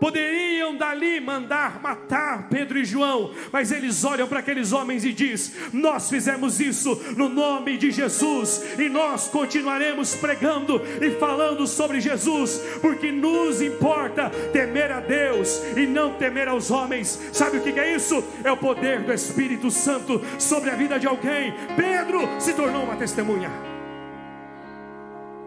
poderiam 0.00 0.74
dali 0.74 1.20
mandar 1.20 1.80
matar 1.82 2.48
Pedro 2.48 2.78
e 2.78 2.84
João, 2.84 3.32
mas 3.52 3.70
eles 3.70 4.02
olham 4.02 4.26
para 4.26 4.40
aqueles 4.40 4.72
homens 4.72 5.04
e 5.04 5.12
diz: 5.12 5.54
"Nós 5.72 6.08
fizemos 6.08 6.58
isso 6.58 6.98
no 7.16 7.28
nome 7.28 7.76
de 7.76 7.90
Jesus 7.90 8.64
e 8.78 8.88
nós 8.88 9.28
continuaremos 9.28 10.16
pregando 10.16 10.80
e 11.00 11.10
falando 11.10 11.66
sobre 11.66 12.00
Jesus, 12.00 12.62
porque 12.80 13.12
nos 13.12 13.60
importa 13.60 14.30
temer 14.52 14.90
a 14.90 15.00
Deus 15.00 15.60
e 15.76 15.86
não 15.86 16.14
temer 16.14 16.48
aos 16.48 16.70
homens". 16.70 17.20
Sabe 17.32 17.58
o 17.58 17.60
que 17.60 17.78
é 17.78 17.94
isso? 17.94 18.24
É 18.42 18.50
o 18.50 18.56
poder 18.56 19.02
do 19.02 19.12
Espírito 19.12 19.70
Santo 19.70 20.20
sobre 20.38 20.70
a 20.70 20.74
vida 20.74 20.98
de 20.98 21.06
alguém. 21.06 21.52
Pedro 21.76 22.20
se 22.40 22.54
tornou 22.54 22.84
uma 22.84 22.96
testemunha. 22.96 23.69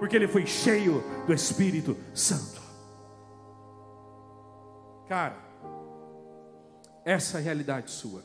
Porque 0.04 0.18
ele 0.18 0.28
foi 0.28 0.46
cheio 0.46 1.02
do 1.26 1.34
Espírito 1.34 1.96
Santo. 2.14 2.62
Cara, 5.08 5.38
essa 7.06 7.40
é 7.40 7.42
realidade 7.42 7.90
sua. 7.90 8.22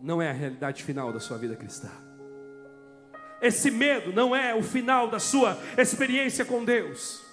Não 0.00 0.22
é 0.22 0.30
a 0.30 0.32
realidade 0.32 0.84
final 0.84 1.12
da 1.12 1.18
sua 1.18 1.36
vida 1.36 1.56
cristã. 1.56 1.90
Esse 3.42 3.72
medo 3.72 4.12
não 4.12 4.36
é 4.36 4.54
o 4.54 4.62
final 4.62 5.10
da 5.10 5.18
sua 5.18 5.58
experiência 5.76 6.44
com 6.44 6.64
Deus. 6.64 7.23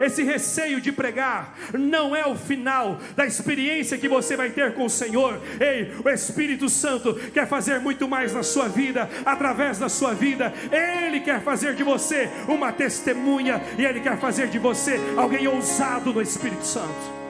Esse 0.00 0.22
receio 0.22 0.80
de 0.80 0.90
pregar 0.92 1.56
não 1.72 2.14
é 2.14 2.26
o 2.26 2.34
final 2.34 2.98
da 3.16 3.26
experiência 3.26 3.98
que 3.98 4.08
você 4.08 4.36
vai 4.36 4.50
ter 4.50 4.74
com 4.74 4.84
o 4.84 4.90
Senhor. 4.90 5.40
Ei, 5.60 5.94
o 6.04 6.08
Espírito 6.08 6.68
Santo 6.68 7.14
quer 7.30 7.46
fazer 7.46 7.80
muito 7.80 8.08
mais 8.08 8.32
na 8.32 8.42
sua 8.42 8.68
vida, 8.68 9.08
através 9.24 9.78
da 9.78 9.88
sua 9.88 10.14
vida. 10.14 10.52
Ele 10.70 11.20
quer 11.20 11.42
fazer 11.42 11.74
de 11.74 11.82
você 11.82 12.28
uma 12.48 12.72
testemunha 12.72 13.60
e 13.78 13.84
ele 13.84 14.00
quer 14.00 14.18
fazer 14.18 14.48
de 14.48 14.58
você 14.58 14.98
alguém 15.16 15.46
ousado 15.46 16.12
no 16.12 16.20
Espírito 16.20 16.64
Santo. 16.64 17.24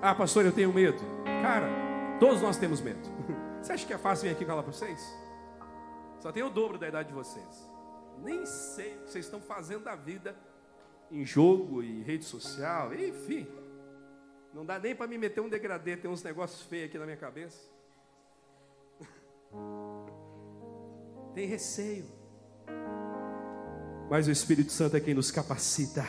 Ah, 0.00 0.14
pastor, 0.14 0.44
eu 0.44 0.52
tenho 0.52 0.72
medo. 0.72 1.00
Cara, 1.42 1.68
todos 2.18 2.42
nós 2.42 2.56
temos 2.56 2.80
medo. 2.80 3.00
Você 3.62 3.72
acha 3.72 3.86
que 3.86 3.92
é 3.92 3.98
fácil 3.98 4.28
vir 4.28 4.34
aqui 4.34 4.44
falar 4.44 4.64
para 4.64 4.72
vocês? 4.72 5.16
Só 6.18 6.32
tem 6.32 6.42
o 6.42 6.50
dobro 6.50 6.76
da 6.76 6.88
idade 6.88 7.10
de 7.10 7.14
vocês. 7.14 7.70
Nem 8.20 8.44
sei 8.44 8.96
o 8.96 9.04
que 9.04 9.10
vocês 9.12 9.24
estão 9.24 9.40
fazendo 9.40 9.84
da 9.84 9.94
vida 9.94 10.36
em 11.12 11.26
jogo 11.26 11.82
e 11.82 12.02
rede 12.02 12.24
social, 12.24 12.94
enfim. 12.94 13.46
Não 14.52 14.64
dá 14.64 14.78
nem 14.78 14.94
para 14.94 15.06
me 15.06 15.18
meter 15.18 15.40
um 15.40 15.48
degradê, 15.48 15.96
tem 15.96 16.10
uns 16.10 16.22
negócios 16.22 16.62
feios 16.62 16.88
aqui 16.88 16.98
na 16.98 17.04
minha 17.04 17.16
cabeça. 17.16 17.58
Tem 21.34 21.46
receio. 21.46 22.06
Mas 24.10 24.26
o 24.26 24.30
Espírito 24.30 24.72
Santo 24.72 24.96
é 24.96 25.00
quem 25.00 25.14
nos 25.14 25.30
capacita. 25.30 26.04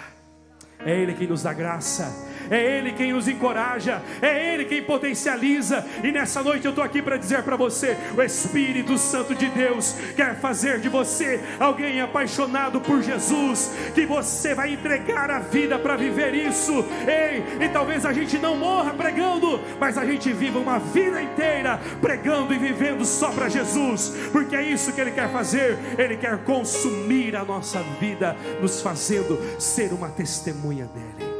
É 0.80 0.92
Ele 0.92 1.13
quem 1.13 1.28
nos 1.28 1.44
dá 1.44 1.54
graça, 1.54 2.06
é 2.49 2.77
Ele 2.77 2.91
quem 2.93 3.13
nos 3.13 3.27
encoraja, 3.27 4.01
é 4.21 4.53
Ele 4.53 4.65
quem 4.65 4.84
potencializa. 4.84 5.86
E 6.03 6.12
nessa 6.12 6.41
noite 6.41 6.65
eu 6.65 6.69
estou 6.69 6.84
aqui 6.84 7.01
para 7.01 7.17
dizer 7.17 7.43
para 7.43 7.56
você: 7.56 7.97
o 8.15 8.21
Espírito 8.21 8.97
Santo 8.97 9.36
de 9.36 9.47
Deus 9.49 9.95
quer 10.15 10.36
fazer 10.39 10.79
de 10.79 10.89
você 10.89 11.39
alguém 11.60 12.01
apaixonado 12.01 12.79
por 12.82 13.01
Jesus, 13.01 13.71
que 13.93 14.06
você 14.06 14.53
vai 14.53 14.73
entregar 14.73 15.29
a 15.29 15.39
vida 15.39 15.77
para 15.77 15.95
viver 15.95 16.34
isso. 16.34 16.86
Ei, 17.08 17.65
e 17.65 17.69
talvez 17.69 18.06
a 18.06 18.13
gente 18.13 18.38
não 18.38 18.56
morra 18.58 18.93
pregando, 18.93 19.60
mas 19.79 19.97
a 19.97 20.06
gente 20.06 20.32
viva 20.32 20.60
uma 20.60 20.79
vida 20.79 21.21
inteira 21.21 21.79
pregando 22.01 22.53
e 22.53 22.58
vivendo 22.58 23.06
só 23.06 23.32
para 23.32 23.49
Jesus, 23.49 24.13
porque 24.32 24.56
é 24.56 24.62
isso 24.62 24.93
que 24.93 25.01
Ele 25.01 25.12
quer 25.12 25.32
fazer. 25.32 25.77
Ele 25.97 26.17
quer 26.17 26.43
consumir 26.43 27.36
a 27.36 27.43
nossa 27.43 27.82
vida, 27.99 28.36
nos 28.62 28.82
fazendo 28.82 29.39
ser 29.60 29.93
uma 29.93 30.10
testemunha 30.10 30.86
dele. 30.86 31.33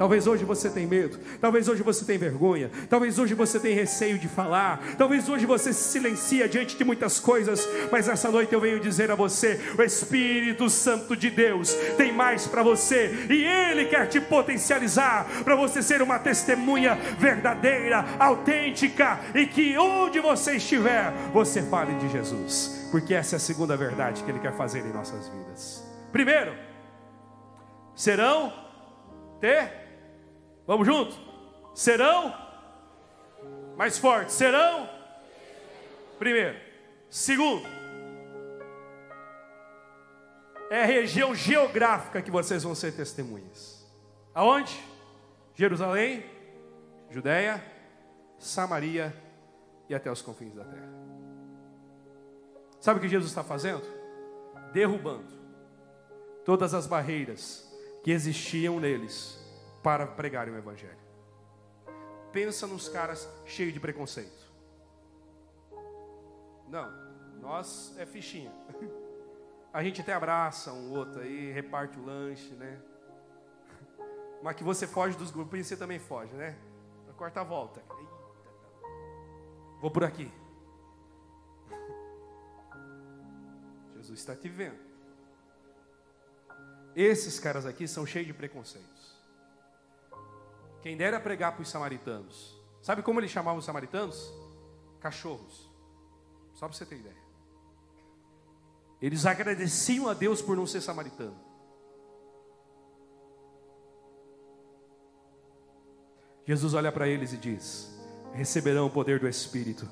Talvez 0.00 0.26
hoje 0.26 0.46
você 0.46 0.70
tenha 0.70 0.88
medo, 0.88 1.18
talvez 1.42 1.68
hoje 1.68 1.82
você 1.82 2.06
tenha 2.06 2.18
vergonha, 2.18 2.70
talvez 2.88 3.18
hoje 3.18 3.34
você 3.34 3.60
tenha 3.60 3.74
receio 3.74 4.18
de 4.18 4.28
falar, 4.28 4.80
talvez 4.96 5.28
hoje 5.28 5.44
você 5.44 5.74
se 5.74 5.90
silencia 5.90 6.48
diante 6.48 6.74
de 6.74 6.82
muitas 6.84 7.20
coisas, 7.20 7.68
mas 7.92 8.08
essa 8.08 8.30
noite 8.30 8.50
eu 8.50 8.62
venho 8.62 8.80
dizer 8.80 9.10
a 9.10 9.14
você: 9.14 9.60
o 9.78 9.82
Espírito 9.82 10.70
Santo 10.70 11.14
de 11.14 11.28
Deus 11.28 11.74
tem 11.98 12.14
mais 12.14 12.46
para 12.46 12.62
você. 12.62 13.26
E 13.28 13.44
Ele 13.44 13.84
quer 13.84 14.06
te 14.06 14.18
potencializar 14.22 15.26
para 15.44 15.54
você 15.54 15.82
ser 15.82 16.00
uma 16.00 16.18
testemunha 16.18 16.94
verdadeira, 17.18 18.02
autêntica. 18.18 19.20
E 19.34 19.44
que 19.44 19.76
onde 19.76 20.18
você 20.18 20.56
estiver, 20.56 21.12
você 21.30 21.60
fale 21.60 21.92
de 21.96 22.08
Jesus, 22.08 22.88
porque 22.90 23.12
essa 23.12 23.34
é 23.34 23.36
a 23.36 23.40
segunda 23.40 23.76
verdade 23.76 24.24
que 24.24 24.30
Ele 24.30 24.40
quer 24.40 24.56
fazer 24.56 24.78
em 24.78 24.94
nossas 24.94 25.28
vidas. 25.28 25.84
Primeiro, 26.10 26.54
serão 27.94 28.50
ter. 29.42 29.79
Vamos 30.70 30.86
junto? 30.86 31.18
Serão 31.74 32.32
mais 33.76 33.98
fortes. 33.98 34.36
Serão 34.36 34.88
primeiro. 36.16 36.56
Segundo, 37.08 37.66
é 40.70 40.82
a 40.82 40.86
região 40.86 41.34
geográfica 41.34 42.22
que 42.22 42.30
vocês 42.30 42.62
vão 42.62 42.72
ser 42.76 42.92
testemunhas. 42.92 43.84
Aonde? 44.32 44.80
Jerusalém, 45.56 46.24
Judéia, 47.10 47.60
Samaria 48.38 49.12
e 49.88 49.94
até 49.96 50.08
os 50.08 50.22
confins 50.22 50.54
da 50.54 50.62
terra. 50.62 50.92
Sabe 52.78 53.00
o 53.00 53.02
que 53.02 53.08
Jesus 53.08 53.32
está 53.32 53.42
fazendo? 53.42 53.82
Derrubando 54.72 55.34
todas 56.44 56.74
as 56.74 56.86
barreiras 56.86 57.68
que 58.04 58.12
existiam 58.12 58.78
neles 58.78 59.39
para 59.82 60.06
pregarem 60.06 60.52
o 60.52 60.56
Evangelho. 60.56 60.98
Pensa 62.32 62.66
nos 62.66 62.88
caras 62.88 63.28
cheios 63.44 63.72
de 63.72 63.80
preconceito. 63.80 64.50
Não, 66.68 66.90
nós 67.40 67.94
é 67.98 68.06
fichinha. 68.06 68.52
A 69.72 69.84
gente 69.84 70.00
até 70.00 70.12
abraça 70.12 70.72
um 70.72 70.92
outro 70.92 71.20
aí, 71.20 71.52
reparte 71.52 71.98
o 71.98 72.04
lanche, 72.04 72.54
né? 72.54 72.80
Mas 74.42 74.56
que 74.56 74.64
você 74.64 74.86
foge 74.86 75.16
dos 75.16 75.30
grupos, 75.30 75.64
você 75.64 75.76
também 75.76 75.98
foge, 75.98 76.32
né? 76.34 76.56
Corta 77.16 77.42
a 77.42 77.44
volta. 77.44 77.82
Eita. 77.98 78.12
Vou 79.78 79.90
por 79.90 80.02
aqui. 80.02 80.32
Jesus 83.94 84.18
está 84.18 84.34
te 84.34 84.48
vendo. 84.48 84.78
Esses 86.96 87.38
caras 87.38 87.66
aqui 87.66 87.86
são 87.86 88.06
cheios 88.06 88.26
de 88.26 88.32
preconceitos. 88.32 89.19
Quem 90.82 90.96
dera 90.96 91.20
pregar 91.20 91.52
para 91.52 91.62
os 91.62 91.68
samaritanos. 91.68 92.58
Sabe 92.82 93.02
como 93.02 93.20
eles 93.20 93.30
chamavam 93.30 93.58
os 93.58 93.64
samaritanos? 93.64 94.32
Cachorros. 95.00 95.70
Só 96.54 96.66
para 96.66 96.76
você 96.76 96.86
ter 96.86 96.96
ideia. 96.96 97.16
Eles 99.00 99.24
agradeciam 99.24 100.08
a 100.08 100.14
Deus 100.14 100.42
por 100.42 100.56
não 100.56 100.66
ser 100.66 100.80
samaritano. 100.80 101.38
Jesus 106.46 106.74
olha 106.74 106.90
para 106.90 107.08
eles 107.08 107.32
e 107.32 107.36
diz: 107.36 107.98
Receberão 108.32 108.86
o 108.86 108.90
poder 108.90 109.20
do 109.20 109.28
Espírito, 109.28 109.88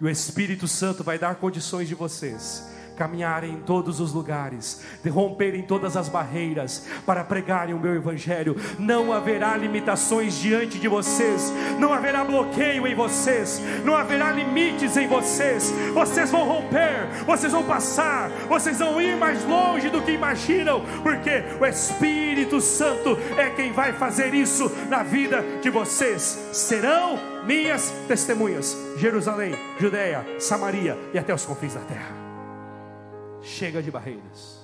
e 0.00 0.04
o 0.04 0.08
Espírito 0.08 0.68
Santo 0.68 1.02
vai 1.02 1.18
dar 1.18 1.36
condições 1.36 1.88
de 1.88 1.94
vocês 1.94 2.62
caminharem 2.96 3.52
em 3.52 3.60
todos 3.60 4.00
os 4.00 4.12
lugares, 4.12 4.82
romperem 5.10 5.62
todas 5.62 5.96
as 5.96 6.08
barreiras 6.08 6.86
para 7.04 7.24
pregarem 7.24 7.74
o 7.74 7.78
meu 7.78 7.94
evangelho. 7.94 8.56
Não 8.78 9.12
haverá 9.12 9.56
limitações 9.56 10.38
diante 10.38 10.78
de 10.78 10.88
vocês, 10.88 11.52
não 11.78 11.92
haverá 11.92 12.24
bloqueio 12.24 12.86
em 12.86 12.94
vocês, 12.94 13.60
não 13.84 13.94
haverá 13.94 14.30
limites 14.30 14.96
em 14.96 15.06
vocês. 15.06 15.72
Vocês 15.92 16.30
vão 16.30 16.44
romper, 16.44 17.08
vocês 17.26 17.52
vão 17.52 17.64
passar, 17.64 18.30
vocês 18.48 18.78
vão 18.78 19.00
ir 19.00 19.16
mais 19.16 19.44
longe 19.44 19.90
do 19.90 20.02
que 20.02 20.12
imaginam, 20.12 20.82
porque 21.02 21.42
o 21.60 21.66
Espírito 21.66 22.60
Santo 22.60 23.18
é 23.36 23.50
quem 23.50 23.72
vai 23.72 23.92
fazer 23.92 24.34
isso 24.34 24.70
na 24.88 25.02
vida 25.02 25.44
de 25.60 25.70
vocês. 25.70 26.38
Serão 26.52 27.18
minhas 27.44 27.90
testemunhas. 28.06 28.76
Jerusalém, 28.96 29.54
Judeia, 29.78 30.24
Samaria 30.38 30.98
e 31.12 31.18
até 31.18 31.34
os 31.34 31.44
confins 31.44 31.74
da 31.74 31.80
terra. 31.80 32.21
Chega 33.42 33.82
de 33.82 33.90
barreiras. 33.90 34.62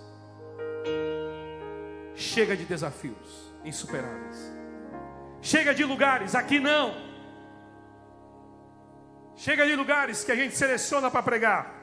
Chega 2.14 2.56
de 2.56 2.64
desafios 2.64 3.52
insuperáveis. 3.64 4.52
Chega 5.42 5.74
de 5.74 5.84
lugares, 5.84 6.34
aqui 6.34 6.60
não. 6.60 6.94
Chega 9.36 9.66
de 9.66 9.76
lugares 9.76 10.24
que 10.24 10.32
a 10.32 10.36
gente 10.36 10.56
seleciona 10.56 11.10
para 11.10 11.22
pregar. 11.22 11.74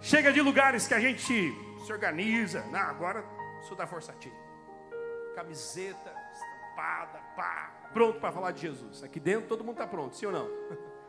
Chega 0.00 0.32
de 0.32 0.40
lugares 0.40 0.86
que 0.86 0.94
a 0.94 1.00
gente 1.00 1.22
se 1.22 1.92
organiza. 1.92 2.64
Não, 2.66 2.80
agora 2.80 3.24
sou 3.68 3.76
da 3.76 3.86
Força 3.86 4.12
Team. 4.14 4.34
Camiseta, 5.34 6.12
estampada, 6.32 7.18
pá, 7.36 7.90
pronto 7.92 8.18
para 8.18 8.32
falar 8.32 8.52
de 8.52 8.60
Jesus. 8.60 9.02
Aqui 9.02 9.20
dentro 9.20 9.48
todo 9.48 9.62
mundo 9.62 9.74
está 9.74 9.86
pronto, 9.86 10.16
sim 10.16 10.26
ou 10.26 10.32
não? 10.32 10.48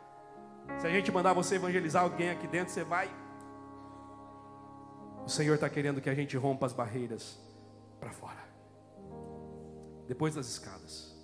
Se 0.80 0.88
a 0.88 0.90
gente 0.90 1.12
mandar 1.12 1.34
você 1.34 1.56
evangelizar 1.56 2.04
alguém 2.04 2.30
aqui 2.30 2.48
dentro, 2.48 2.72
você 2.72 2.84
vai 2.84 3.10
o 5.26 5.30
Senhor 5.30 5.56
está 5.56 5.70
querendo 5.70 6.02
que 6.02 6.10
a 6.10 6.16
gente 6.16 6.36
rompa 6.38 6.66
as 6.66 6.74
barreiras 6.74 7.40
para 8.00 8.12
fora. 8.12 8.42
Depois 10.08 10.36
das 10.36 10.48
escadas. 10.48 11.16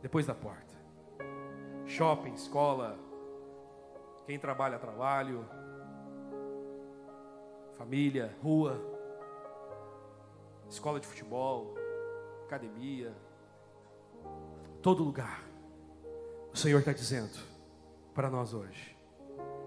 Depois 0.00 0.26
da 0.26 0.34
porta. 0.34 0.74
Shopping, 1.86 2.32
escola. 2.34 2.98
Quem 4.26 4.38
trabalha, 4.38 4.78
trabalho. 4.78 5.44
Família, 7.76 8.34
rua. 8.42 8.80
Escola 10.68 11.00
de 11.00 11.06
futebol. 11.06 11.74
Academia. 12.46 13.12
Todo 14.80 15.02
lugar. 15.02 15.44
O 16.52 16.56
Senhor 16.56 16.78
está 16.78 16.92
dizendo 16.92 17.38
para 18.14 18.30
nós 18.30 18.54
hoje: 18.54 18.96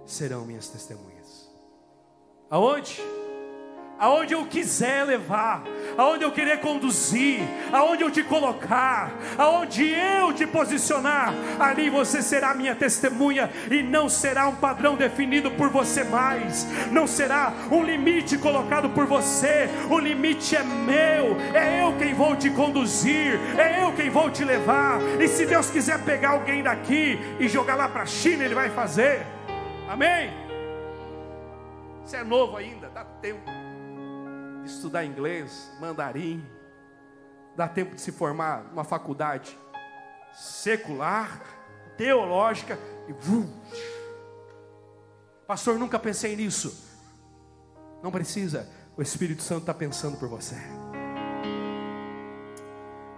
serão 0.06 0.46
minhas 0.46 0.70
testemunhas. 0.70 1.52
Aonde? 2.50 3.02
Aonde 4.00 4.34
eu 4.34 4.46
quiser 4.46 5.06
levar, 5.06 5.64
aonde 5.98 6.24
eu 6.24 6.32
querer 6.32 6.60
conduzir, 6.60 7.42
aonde 7.72 8.04
eu 8.04 8.12
te 8.12 8.24
colocar, 8.24 9.12
aonde 9.38 9.90
eu 9.90 10.34
te 10.34 10.46
posicionar, 10.46 11.34
ali 11.60 11.90
você 11.90 12.22
será 12.22 12.54
minha 12.54 12.76
testemunha 12.76 13.50
e 13.70 13.82
não 13.84 14.10
será 14.10 14.48
um 14.48 14.56
padrão 14.56 14.96
definido 14.96 15.52
por 15.52 15.70
você 15.70 16.04
mais, 16.04 16.68
não 16.92 17.08
será 17.08 17.54
um 17.72 17.84
limite 17.84 18.38
colocado 18.38 18.90
por 18.90 19.06
você, 19.06 19.70
o 19.90 20.00
limite 20.00 20.56
é 20.56 20.64
meu, 20.64 21.38
é 21.54 21.84
eu 21.84 21.96
quem 21.98 22.14
vou 22.14 22.36
te 22.36 22.50
conduzir, 22.50 23.40
é 23.58 23.84
eu 23.84 23.94
quem 23.94 24.10
vou 24.10 24.30
te 24.30 24.44
levar, 24.44 25.00
e 25.20 25.28
se 25.28 25.46
Deus 25.46 25.70
quiser 25.70 26.04
pegar 26.04 26.32
alguém 26.32 26.64
daqui 26.64 27.20
e 27.40 27.48
jogar 27.48 27.76
lá 27.76 27.88
para 27.88 28.04
a 28.04 28.08
China, 28.08 28.44
Ele 28.44 28.56
vai 28.56 28.70
fazer, 28.70 29.26
amém? 29.88 30.32
Você 32.04 32.18
é 32.18 32.24
novo 32.24 32.58
ainda, 32.58 32.90
dá 32.90 33.06
tempo 33.22 33.63
estudar 34.66 35.06
inglês, 35.06 35.72
mandarim, 35.80 36.46
dá 37.56 37.68
tempo 37.68 37.96
de 37.96 38.02
se 38.02 38.12
formar 38.12 38.64
numa 38.66 38.84
faculdade 38.84 39.58
secular, 40.34 41.42
teológica 41.98 42.78
e 43.08 43.14
vum. 43.14 43.48
Pastor, 45.48 45.78
nunca 45.78 46.00
pensei 46.00 46.36
nisso. 46.36 46.92
Não 48.02 48.12
precisa, 48.12 48.68
o 48.98 49.02
Espírito 49.02 49.42
Santo 49.42 49.62
está 49.62 49.74
pensando 49.74 50.18
por 50.18 50.28
você. 50.28 50.58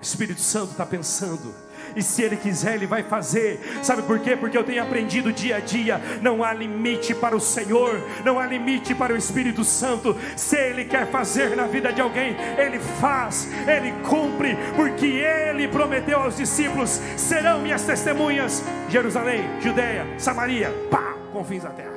Espírito 0.05 0.41
Santo 0.41 0.71
está 0.71 0.85
pensando 0.85 1.53
e 1.95 2.01
se 2.01 2.21
Ele 2.21 2.35
quiser, 2.37 2.75
Ele 2.75 2.87
vai 2.87 3.03
fazer. 3.03 3.59
Sabe 3.81 4.01
por 4.03 4.19
quê? 4.19 4.35
Porque 4.35 4.57
eu 4.57 4.63
tenho 4.63 4.83
aprendido 4.83 5.31
dia 5.31 5.57
a 5.57 5.59
dia: 5.59 6.01
não 6.21 6.43
há 6.43 6.53
limite 6.53 7.13
para 7.13 7.35
o 7.35 7.39
Senhor, 7.39 8.01
não 8.23 8.39
há 8.39 8.45
limite 8.45 8.93
para 8.93 9.13
o 9.13 9.17
Espírito 9.17 9.63
Santo. 9.63 10.15
Se 10.35 10.57
Ele 10.57 10.85
quer 10.85 11.07
fazer 11.07 11.55
na 11.55 11.67
vida 11.67 11.91
de 11.91 12.01
alguém, 12.01 12.35
Ele 12.57 12.79
faz, 12.79 13.47
Ele 13.67 13.93
cumpre, 14.03 14.57
porque 14.75 15.05
Ele 15.05 15.67
prometeu 15.67 16.19
aos 16.19 16.37
discípulos: 16.37 17.01
serão 17.17 17.61
minhas 17.61 17.83
testemunhas, 17.83 18.63
Jerusalém, 18.89 19.43
Judeia, 19.61 20.05
Samaria, 20.17 20.69
pá, 20.89 21.15
confins 21.31 21.63
da 21.63 21.69
terra. 21.69 21.94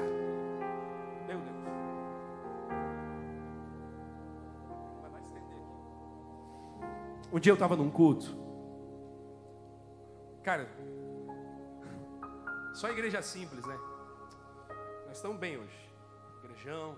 Um 7.32 7.38
dia 7.38 7.50
eu 7.52 7.54
estava 7.54 7.76
num 7.76 7.90
culto. 7.90 8.36
Cara, 10.42 10.68
só 12.72 12.88
igreja 12.88 13.20
simples, 13.20 13.66
né? 13.66 13.78
Nós 15.06 15.16
estamos 15.16 15.38
bem 15.38 15.58
hoje. 15.58 15.90
Igrejão. 16.42 16.96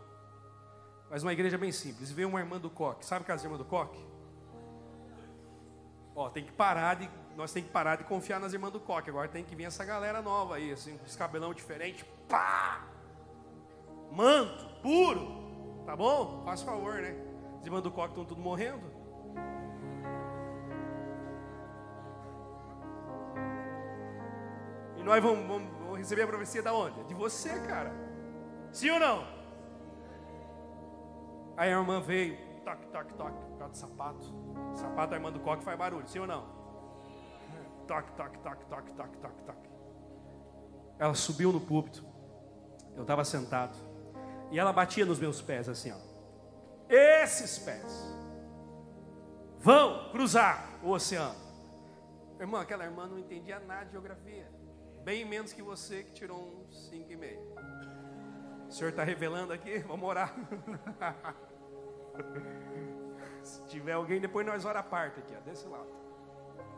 Mas 1.10 1.22
uma 1.22 1.32
igreja 1.32 1.58
bem 1.58 1.72
simples. 1.72 2.12
Veio 2.12 2.28
uma 2.28 2.38
irmã 2.38 2.58
do 2.60 2.70
coque. 2.70 3.04
Sabe 3.04 3.22
aquela 3.22 3.40
irmã 3.42 3.56
do 3.56 3.64
coque? 3.64 3.98
Ó, 6.14 6.28
tem 6.28 6.44
que 6.44 6.52
parar 6.52 6.94
de. 6.94 7.10
Nós 7.36 7.52
tem 7.52 7.62
que 7.62 7.70
parar 7.70 7.96
de 7.96 8.04
confiar 8.04 8.38
nas 8.38 8.52
irmãs 8.52 8.72
do 8.72 8.78
coque. 8.78 9.10
Agora 9.10 9.26
tem 9.26 9.42
que 9.42 9.56
vir 9.56 9.64
essa 9.64 9.84
galera 9.84 10.22
nova 10.22 10.56
aí, 10.56 10.70
assim, 10.70 10.96
com 10.96 11.06
esse 11.06 11.18
cabelão 11.18 11.52
diferente. 11.52 12.04
Pá! 12.28 12.84
Manto, 14.12 14.66
puro. 14.82 15.84
Tá 15.86 15.96
bom? 15.96 16.42
Faz 16.44 16.62
favor, 16.62 16.94
né? 17.00 17.16
As 17.58 17.64
irmãs 17.64 17.82
do 17.82 17.90
coque 17.90 18.10
estão 18.10 18.24
tudo 18.24 18.40
morrendo. 18.40 18.99
Nós 25.10 25.20
vamos, 25.24 25.44
vamos, 25.44 25.72
vamos 25.80 25.98
receber 25.98 26.22
a 26.22 26.26
profecia 26.28 26.62
da 26.62 26.72
onde? 26.72 27.02
De 27.02 27.14
você, 27.14 27.48
cara. 27.66 27.92
Sim 28.70 28.90
ou 28.90 29.00
não? 29.00 29.26
Aí 31.56 31.72
a 31.72 31.78
irmã 31.78 32.00
veio, 32.00 32.38
toque, 32.64 32.86
toque, 32.86 33.14
toque, 33.14 33.44
por 33.46 33.58
causa 33.58 33.72
do 33.72 33.76
sapato. 33.76 34.24
O 34.72 34.76
sapato, 34.76 35.14
a 35.14 35.16
irmã 35.16 35.32
do 35.32 35.40
coque 35.40 35.64
faz 35.64 35.76
barulho, 35.76 36.06
sim 36.06 36.20
ou 36.20 36.28
não? 36.28 36.46
Toque, 37.88 38.12
toque, 38.12 38.38
toque, 38.38 38.64
toque, 38.66 38.92
toque, 38.92 39.16
toque, 39.16 39.42
toque. 39.42 39.70
Ela 40.96 41.14
subiu 41.14 41.50
no 41.50 41.60
púlpito. 41.60 42.06
Eu 42.94 43.02
estava 43.02 43.24
sentado. 43.24 43.76
E 44.52 44.60
ela 44.60 44.72
batia 44.72 45.04
nos 45.04 45.18
meus 45.18 45.42
pés 45.42 45.68
assim, 45.68 45.90
ó. 45.90 45.98
Esses 46.88 47.58
pés 47.58 48.16
vão 49.58 50.08
cruzar 50.12 50.78
o 50.84 50.90
oceano. 50.90 51.34
Irmã, 52.38 52.60
aquela 52.60 52.84
irmã 52.84 53.08
não 53.08 53.18
entendia 53.18 53.58
nada 53.58 53.86
de 53.86 53.90
geografia. 53.90 54.59
Bem 55.04 55.24
menos 55.24 55.52
que 55.52 55.62
você 55.62 56.02
que 56.02 56.12
tirou 56.12 56.38
um 56.38 56.66
5,5. 56.68 58.68
O 58.68 58.72
Senhor 58.72 58.90
está 58.90 59.02
revelando 59.02 59.52
aqui? 59.52 59.78
Vamos 59.88 60.08
orar. 60.08 60.34
Se 63.42 63.64
tiver 63.64 63.92
alguém, 63.92 64.20
depois 64.20 64.46
nós 64.46 64.64
ora 64.64 64.80
a 64.80 64.82
parte 64.82 65.20
aqui, 65.20 65.34
ó, 65.34 65.40
desse 65.40 65.66
lado. 65.66 65.88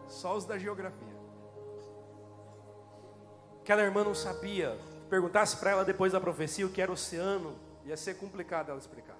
Só 0.06 0.36
os 0.36 0.44
da 0.44 0.56
geografia. 0.56 1.20
Aquela 3.60 3.82
irmã 3.82 4.04
não 4.04 4.14
sabia. 4.14 4.78
Perguntasse 5.10 5.56
para 5.56 5.72
ela 5.72 5.84
depois 5.84 6.12
da 6.12 6.20
profecia 6.20 6.64
o 6.64 6.70
que 6.70 6.80
era 6.80 6.90
oceano, 6.90 7.58
ia 7.84 7.96
ser 7.96 8.14
complicado 8.14 8.70
ela 8.70 8.78
explicar. 8.78 9.18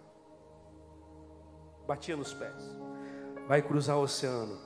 Batia 1.87 2.16
nos 2.16 2.33
pés. 2.33 2.55
Vai 3.49 3.61
cruzar 3.61 3.99
o 3.99 4.03
oceano 4.03 4.59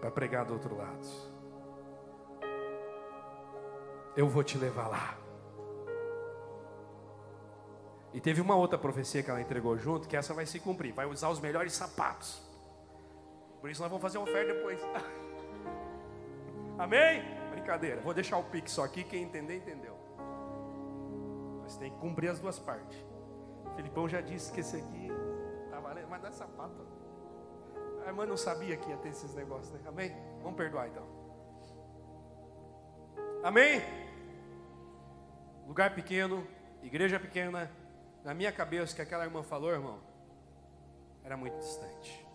para 0.00 0.10
pregar 0.10 0.44
do 0.44 0.52
outro 0.52 0.76
lado 0.76 1.27
eu 4.18 4.28
vou 4.28 4.42
te 4.42 4.58
levar 4.58 4.88
lá. 4.88 5.16
E 8.12 8.20
teve 8.20 8.40
uma 8.40 8.56
outra 8.56 8.76
profecia 8.76 9.22
que 9.22 9.30
ela 9.30 9.40
entregou 9.40 9.78
junto, 9.78 10.08
que 10.08 10.16
essa 10.16 10.34
vai 10.34 10.44
se 10.44 10.58
cumprir. 10.58 10.92
Vai 10.92 11.06
usar 11.06 11.28
os 11.28 11.38
melhores 11.38 11.72
sapatos. 11.72 12.42
Por 13.60 13.70
isso 13.70 13.80
nós 13.80 13.88
vamos 13.88 14.02
fazer 14.02 14.18
uma 14.18 14.28
oferta 14.28 14.52
depois. 14.52 14.80
Amém? 16.76 17.22
Brincadeira. 17.52 18.00
Vou 18.00 18.12
deixar 18.12 18.38
o 18.38 18.42
pique 18.42 18.68
só 18.68 18.82
aqui. 18.82 19.04
Quem 19.04 19.22
entender, 19.22 19.58
entendeu. 19.58 19.96
Mas 21.62 21.76
tem 21.76 21.92
que 21.92 21.98
cumprir 21.98 22.30
as 22.30 22.40
duas 22.40 22.58
partes. 22.58 22.98
Filipão 23.76 24.08
já 24.08 24.20
disse 24.20 24.50
que 24.50 24.58
esse 24.58 24.78
aqui 24.78 25.12
tá 25.70 25.78
valendo. 25.78 26.08
Mas 26.08 26.20
não 26.22 26.28
é 26.28 26.32
sapato. 26.32 26.84
A 28.04 28.08
irmã 28.08 28.26
não 28.26 28.36
sabia 28.36 28.76
que 28.76 28.90
ia 28.90 28.96
ter 28.96 29.10
esses 29.10 29.32
negócios, 29.36 29.70
né? 29.74 29.80
Amém? 29.86 30.12
Vamos 30.42 30.56
perdoar 30.56 30.88
então. 30.88 31.06
Amém? 33.44 34.07
Lugar 35.68 35.94
pequeno, 35.94 36.48
igreja 36.82 37.20
pequena. 37.20 37.70
Na 38.24 38.32
minha 38.32 38.50
cabeça, 38.50 38.96
que 38.96 39.02
aquela 39.02 39.24
irmã 39.24 39.42
falou, 39.42 39.70
irmão, 39.70 40.00
era 41.22 41.36
muito 41.36 41.58
distante. 41.58 42.26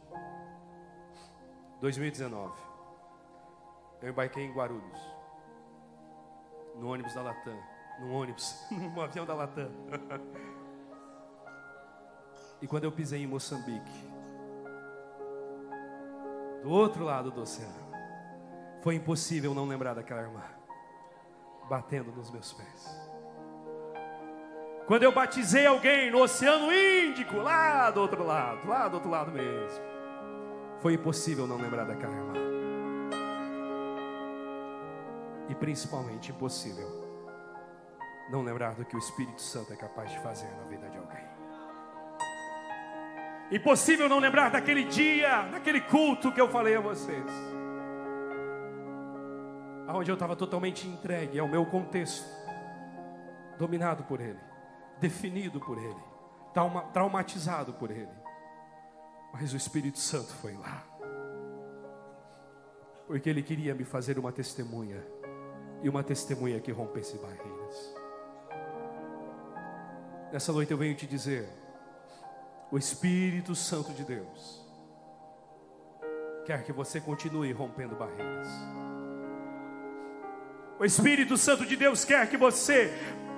2019. 1.81 2.53
Eu 4.03 4.09
embarquei 4.09 4.43
em 4.43 4.53
Guarulhos. 4.53 5.01
No 6.75 6.91
ônibus 6.91 7.15
da 7.15 7.23
Latam. 7.23 7.59
No 7.99 8.13
ônibus, 8.13 8.55
no 8.69 9.01
avião 9.01 9.25
da 9.25 9.33
Latam. 9.33 9.71
e 12.61 12.67
quando 12.67 12.83
eu 12.83 12.91
pisei 12.91 13.23
em 13.23 13.27
Moçambique, 13.27 14.13
do 16.61 16.69
outro 16.69 17.03
lado 17.03 17.31
do 17.31 17.41
oceano, 17.41 17.91
foi 18.83 18.93
impossível 18.93 19.55
não 19.55 19.67
lembrar 19.67 19.95
daquela 19.95 20.21
irmã 20.21 20.43
batendo 21.67 22.11
nos 22.11 22.29
meus 22.29 22.53
pés. 22.53 23.02
Quando 24.85 25.03
eu 25.03 25.13
batizei 25.13 25.65
alguém 25.65 26.11
no 26.11 26.21
Oceano 26.21 26.69
Índico, 26.73 27.37
lá 27.37 27.89
do 27.89 28.01
outro 28.01 28.21
lado, 28.25 28.67
lá 28.67 28.87
do 28.89 28.95
outro 28.95 29.09
lado 29.09 29.31
mesmo, 29.31 29.81
foi 30.81 30.95
impossível 30.95 31.47
não 31.47 31.55
lembrar 31.55 31.85
daquela 31.85 32.13
irmã. 32.13 32.33
E 35.47 35.55
principalmente 35.55 36.31
impossível 36.31 37.01
não 38.29 38.41
lembrar 38.43 38.75
do 38.75 38.83
que 38.83 38.95
o 38.95 38.99
Espírito 38.99 39.41
Santo 39.41 39.71
é 39.71 39.75
capaz 39.77 40.11
de 40.11 40.19
fazer 40.19 40.49
na 40.57 40.63
vida 40.65 40.89
de 40.89 40.97
alguém. 40.97 41.23
Impossível 43.51 44.09
não 44.09 44.19
lembrar 44.19 44.51
daquele 44.51 44.83
dia, 44.83 45.43
daquele 45.43 45.79
culto 45.79 46.31
que 46.31 46.41
eu 46.41 46.49
falei 46.49 46.75
a 46.75 46.81
vocês. 46.81 47.25
Onde 49.87 50.11
eu 50.11 50.15
estava 50.15 50.35
totalmente 50.35 50.87
entregue 50.87 51.39
ao 51.39 51.47
meu 51.47 51.65
contexto, 51.65 52.25
dominado 53.57 54.03
por 54.03 54.19
Ele 54.19 54.52
definido 54.99 55.59
por 55.59 55.77
Ele, 55.77 56.03
trauma, 56.53 56.81
traumatizado 56.93 57.73
por 57.73 57.91
Ele. 57.91 58.23
Mas 59.33 59.53
o 59.53 59.57
Espírito 59.57 59.97
Santo 59.97 60.31
foi 60.33 60.53
lá, 60.53 60.83
porque 63.07 63.29
Ele 63.29 63.41
queria 63.41 63.73
me 63.73 63.83
fazer 63.83 64.19
uma 64.19 64.31
testemunha, 64.31 65.03
e 65.81 65.89
uma 65.89 66.03
testemunha 66.03 66.59
que 66.59 66.71
rompesse 66.71 67.17
barreiras. 67.17 67.95
Nessa 70.31 70.51
noite 70.51 70.71
eu 70.71 70.77
venho 70.77 70.95
te 70.95 71.05
dizer: 71.05 71.47
o 72.71 72.77
Espírito 72.77 73.53
Santo 73.53 73.91
de 73.93 74.03
Deus 74.03 74.65
quer 76.45 76.63
que 76.63 76.71
você 76.71 76.99
continue 76.99 77.51
rompendo 77.51 77.95
barreiras. 77.95 78.47
O 80.79 80.85
Espírito 80.85 81.37
Santo 81.37 81.65
de 81.65 81.75
Deus 81.75 82.03
quer 82.03 82.27
que 82.29 82.35
você 82.35 82.91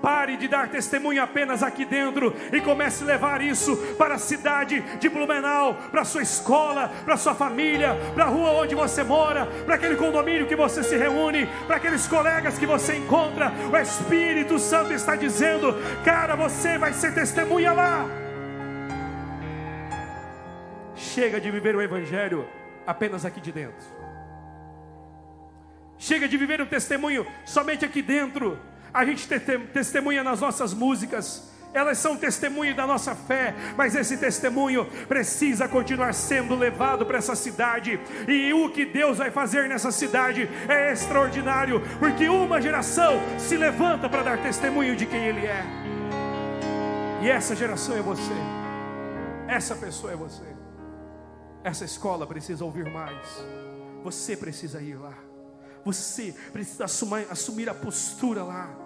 Pare 0.05 0.37
de 0.37 0.47
dar 0.47 0.69
testemunho 0.69 1.19
apenas 1.19 1.63
aqui 1.63 1.83
dentro 1.83 2.31
e 2.53 2.61
comece 2.61 3.03
a 3.03 3.07
levar 3.07 3.41
isso 3.41 3.75
para 3.97 4.13
a 4.13 4.19
cidade 4.19 4.79
de 4.99 5.09
Blumenau, 5.09 5.73
para 5.89 6.05
sua 6.05 6.21
escola, 6.21 6.91
para 7.03 7.17
sua 7.17 7.33
família, 7.33 7.95
para 8.13 8.25
a 8.25 8.27
rua 8.27 8.51
onde 8.51 8.75
você 8.75 9.03
mora, 9.03 9.47
para 9.65 9.73
aquele 9.73 9.95
condomínio 9.95 10.45
que 10.45 10.55
você 10.55 10.83
se 10.83 10.95
reúne, 10.95 11.47
para 11.65 11.77
aqueles 11.77 12.05
colegas 12.05 12.59
que 12.59 12.67
você 12.67 12.97
encontra. 12.97 13.51
O 13.73 13.75
Espírito 13.75 14.59
Santo 14.59 14.93
está 14.93 15.15
dizendo: 15.15 15.73
cara, 16.03 16.35
você 16.35 16.77
vai 16.77 16.93
ser 16.93 17.11
testemunha 17.11 17.73
lá. 17.73 18.05
Chega 20.93 21.41
de 21.41 21.49
viver 21.49 21.75
o 21.75 21.81
Evangelho 21.81 22.47
apenas 22.85 23.25
aqui 23.25 23.41
de 23.41 23.51
dentro. 23.51 23.87
Chega 25.97 26.27
de 26.27 26.37
viver 26.37 26.61
o 26.61 26.67
testemunho 26.67 27.25
somente 27.43 27.83
aqui 27.83 28.03
dentro 28.03 28.59
a 28.95 29.03
gente 29.03 29.27
testemunha 29.73 30.23
nas 30.23 30.39
nossas 30.39 30.73
músicas, 30.73 31.43
elas 31.73 31.97
são 31.97 32.15
testemunho 32.15 32.73
da 32.73 32.87
nossa 32.87 33.13
fé, 33.13 33.53
mas 33.75 33.93
esse 33.93 34.15
testemunho 34.15 34.85
precisa 35.05 35.67
continuar 35.67 36.13
sendo 36.13 36.55
levado 36.55 37.05
para 37.05 37.17
essa 37.17 37.35
cidade, 37.35 37.99
e 38.25 38.53
o 38.53 38.69
que 38.69 38.85
Deus 38.85 39.17
vai 39.17 39.29
fazer 39.29 39.67
nessa 39.67 39.91
cidade 39.91 40.49
é 40.69 40.93
extraordinário, 40.93 41.81
porque 41.99 42.29
uma 42.29 42.61
geração 42.61 43.19
se 43.37 43.57
levanta 43.57 44.07
para 44.07 44.23
dar 44.23 44.37
testemunho 44.41 44.95
de 44.95 45.05
quem 45.05 45.25
Ele 45.25 45.45
é, 45.45 45.65
e 47.21 47.29
essa 47.29 47.53
geração 47.53 47.97
é 47.97 48.01
você, 48.01 48.33
essa 49.49 49.75
pessoa 49.75 50.13
é 50.13 50.15
você, 50.15 50.45
essa 51.65 51.83
escola 51.83 52.25
precisa 52.25 52.63
ouvir 52.63 52.89
mais, 52.89 53.45
você 54.01 54.37
precisa 54.37 54.81
ir 54.81 54.95
lá. 54.95 55.13
Você 55.83 56.33
precisa 56.51 56.85
assumir, 56.85 57.27
assumir 57.29 57.69
a 57.69 57.73
postura 57.73 58.43
lá 58.43 58.84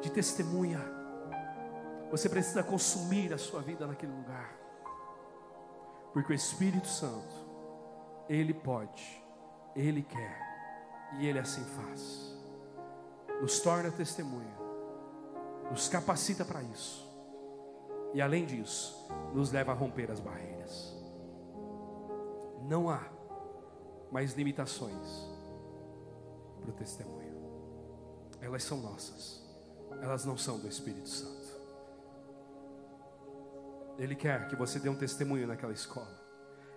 de 0.00 0.10
testemunha. 0.10 0.80
Você 2.10 2.28
precisa 2.28 2.62
consumir 2.62 3.32
a 3.32 3.38
sua 3.38 3.60
vida 3.60 3.86
naquele 3.86 4.12
lugar. 4.12 4.56
Porque 6.12 6.32
o 6.32 6.34
Espírito 6.34 6.86
Santo, 6.86 7.34
Ele 8.28 8.54
pode, 8.54 9.22
Ele 9.74 10.02
quer, 10.02 10.40
e 11.18 11.26
Ele 11.26 11.38
assim 11.38 11.64
faz. 11.64 12.34
Nos 13.40 13.60
torna 13.60 13.90
testemunha, 13.90 14.56
nos 15.70 15.88
capacita 15.88 16.44
para 16.44 16.62
isso. 16.62 17.04
E 18.14 18.22
além 18.22 18.46
disso, 18.46 19.08
nos 19.34 19.52
leva 19.52 19.72
a 19.72 19.74
romper 19.74 20.10
as 20.10 20.20
barreiras. 20.20 20.96
Não 22.62 22.88
há 22.88 23.02
mais 24.10 24.32
limitações 24.32 25.28
para 26.60 26.70
o 26.70 26.72
testemunho, 26.72 27.36
elas 28.40 28.62
são 28.62 28.78
nossas 28.78 29.45
elas 30.02 30.24
não 30.24 30.36
são 30.36 30.58
do 30.58 30.68
Espírito 30.68 31.08
Santo. 31.08 31.46
Ele 33.98 34.14
quer 34.14 34.48
que 34.48 34.56
você 34.56 34.78
dê 34.78 34.88
um 34.88 34.94
testemunho 34.94 35.46
naquela 35.46 35.72
escola. 35.72 36.24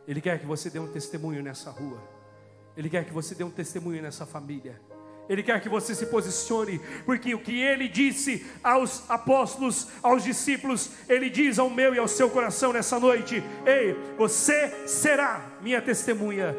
Ele 0.08 0.22
quer 0.22 0.40
que 0.40 0.46
você 0.46 0.70
dê 0.70 0.80
um 0.80 0.92
testemunho 0.92 1.44
nessa 1.44 1.70
rua. 1.70 2.02
Ele 2.76 2.90
quer 2.90 3.06
que 3.06 3.14
você 3.14 3.36
dê 3.36 3.44
um 3.44 3.52
testemunho 3.52 4.02
nessa 4.02 4.26
família. 4.26 4.80
Ele 5.28 5.44
quer 5.44 5.62
que 5.62 5.70
você 5.70 5.94
se 5.94 6.08
posicione, 6.08 6.80
porque 7.06 7.36
o 7.36 7.40
que 7.40 7.62
ele 7.62 7.88
disse 7.88 8.50
aos 8.64 9.08
apóstolos, 9.08 9.88
aos 10.02 10.24
discípulos, 10.24 10.92
ele 11.08 11.30
diz 11.30 11.60
ao 11.60 11.70
meu 11.70 11.94
e 11.94 12.00
ao 12.00 12.08
seu 12.08 12.32
coração 12.32 12.74
nessa 12.74 13.00
noite: 13.00 13.44
Ei, 13.64 13.94
você 14.18 14.88
será 14.88 15.60
minha 15.62 15.82
testemunha, 15.82 16.56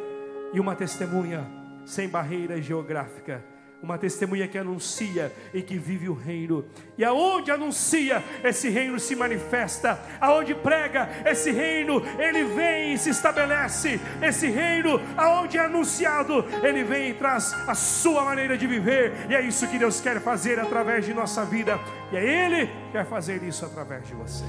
e 0.52 0.60
uma 0.60 0.76
testemunha 0.76 1.44
sem 1.84 2.08
barreira 2.08 2.62
geográfica 2.62 3.44
uma 3.82 3.98
testemunha 3.98 4.46
que 4.46 4.58
anuncia 4.58 5.32
e 5.52 5.62
que 5.62 5.78
vive 5.78 6.08
o 6.08 6.14
reino. 6.14 6.64
E 6.98 7.04
aonde 7.04 7.50
anuncia, 7.50 8.22
esse 8.44 8.68
reino 8.68 8.98
se 8.98 9.16
manifesta. 9.16 9.98
Aonde 10.20 10.54
prega, 10.54 11.08
esse 11.24 11.50
reino, 11.50 12.02
ele 12.18 12.44
vem 12.44 12.94
e 12.94 12.98
se 12.98 13.10
estabelece. 13.10 14.00
Esse 14.22 14.48
reino, 14.48 15.00
aonde 15.16 15.58
é 15.58 15.64
anunciado, 15.64 16.44
ele 16.62 16.84
vem 16.84 17.10
e 17.10 17.14
traz 17.14 17.54
a 17.66 17.74
sua 17.74 18.24
maneira 18.24 18.56
de 18.56 18.66
viver. 18.66 19.12
E 19.28 19.34
é 19.34 19.40
isso 19.40 19.66
que 19.66 19.78
Deus 19.78 20.00
quer 20.00 20.20
fazer 20.20 20.58
através 20.58 21.06
de 21.06 21.14
nossa 21.14 21.44
vida. 21.44 21.78
E 22.12 22.16
é 22.16 22.44
Ele 22.44 22.66
que 22.66 22.92
quer 22.92 23.06
fazer 23.06 23.42
isso 23.42 23.64
através 23.64 24.06
de 24.06 24.14
você. 24.14 24.44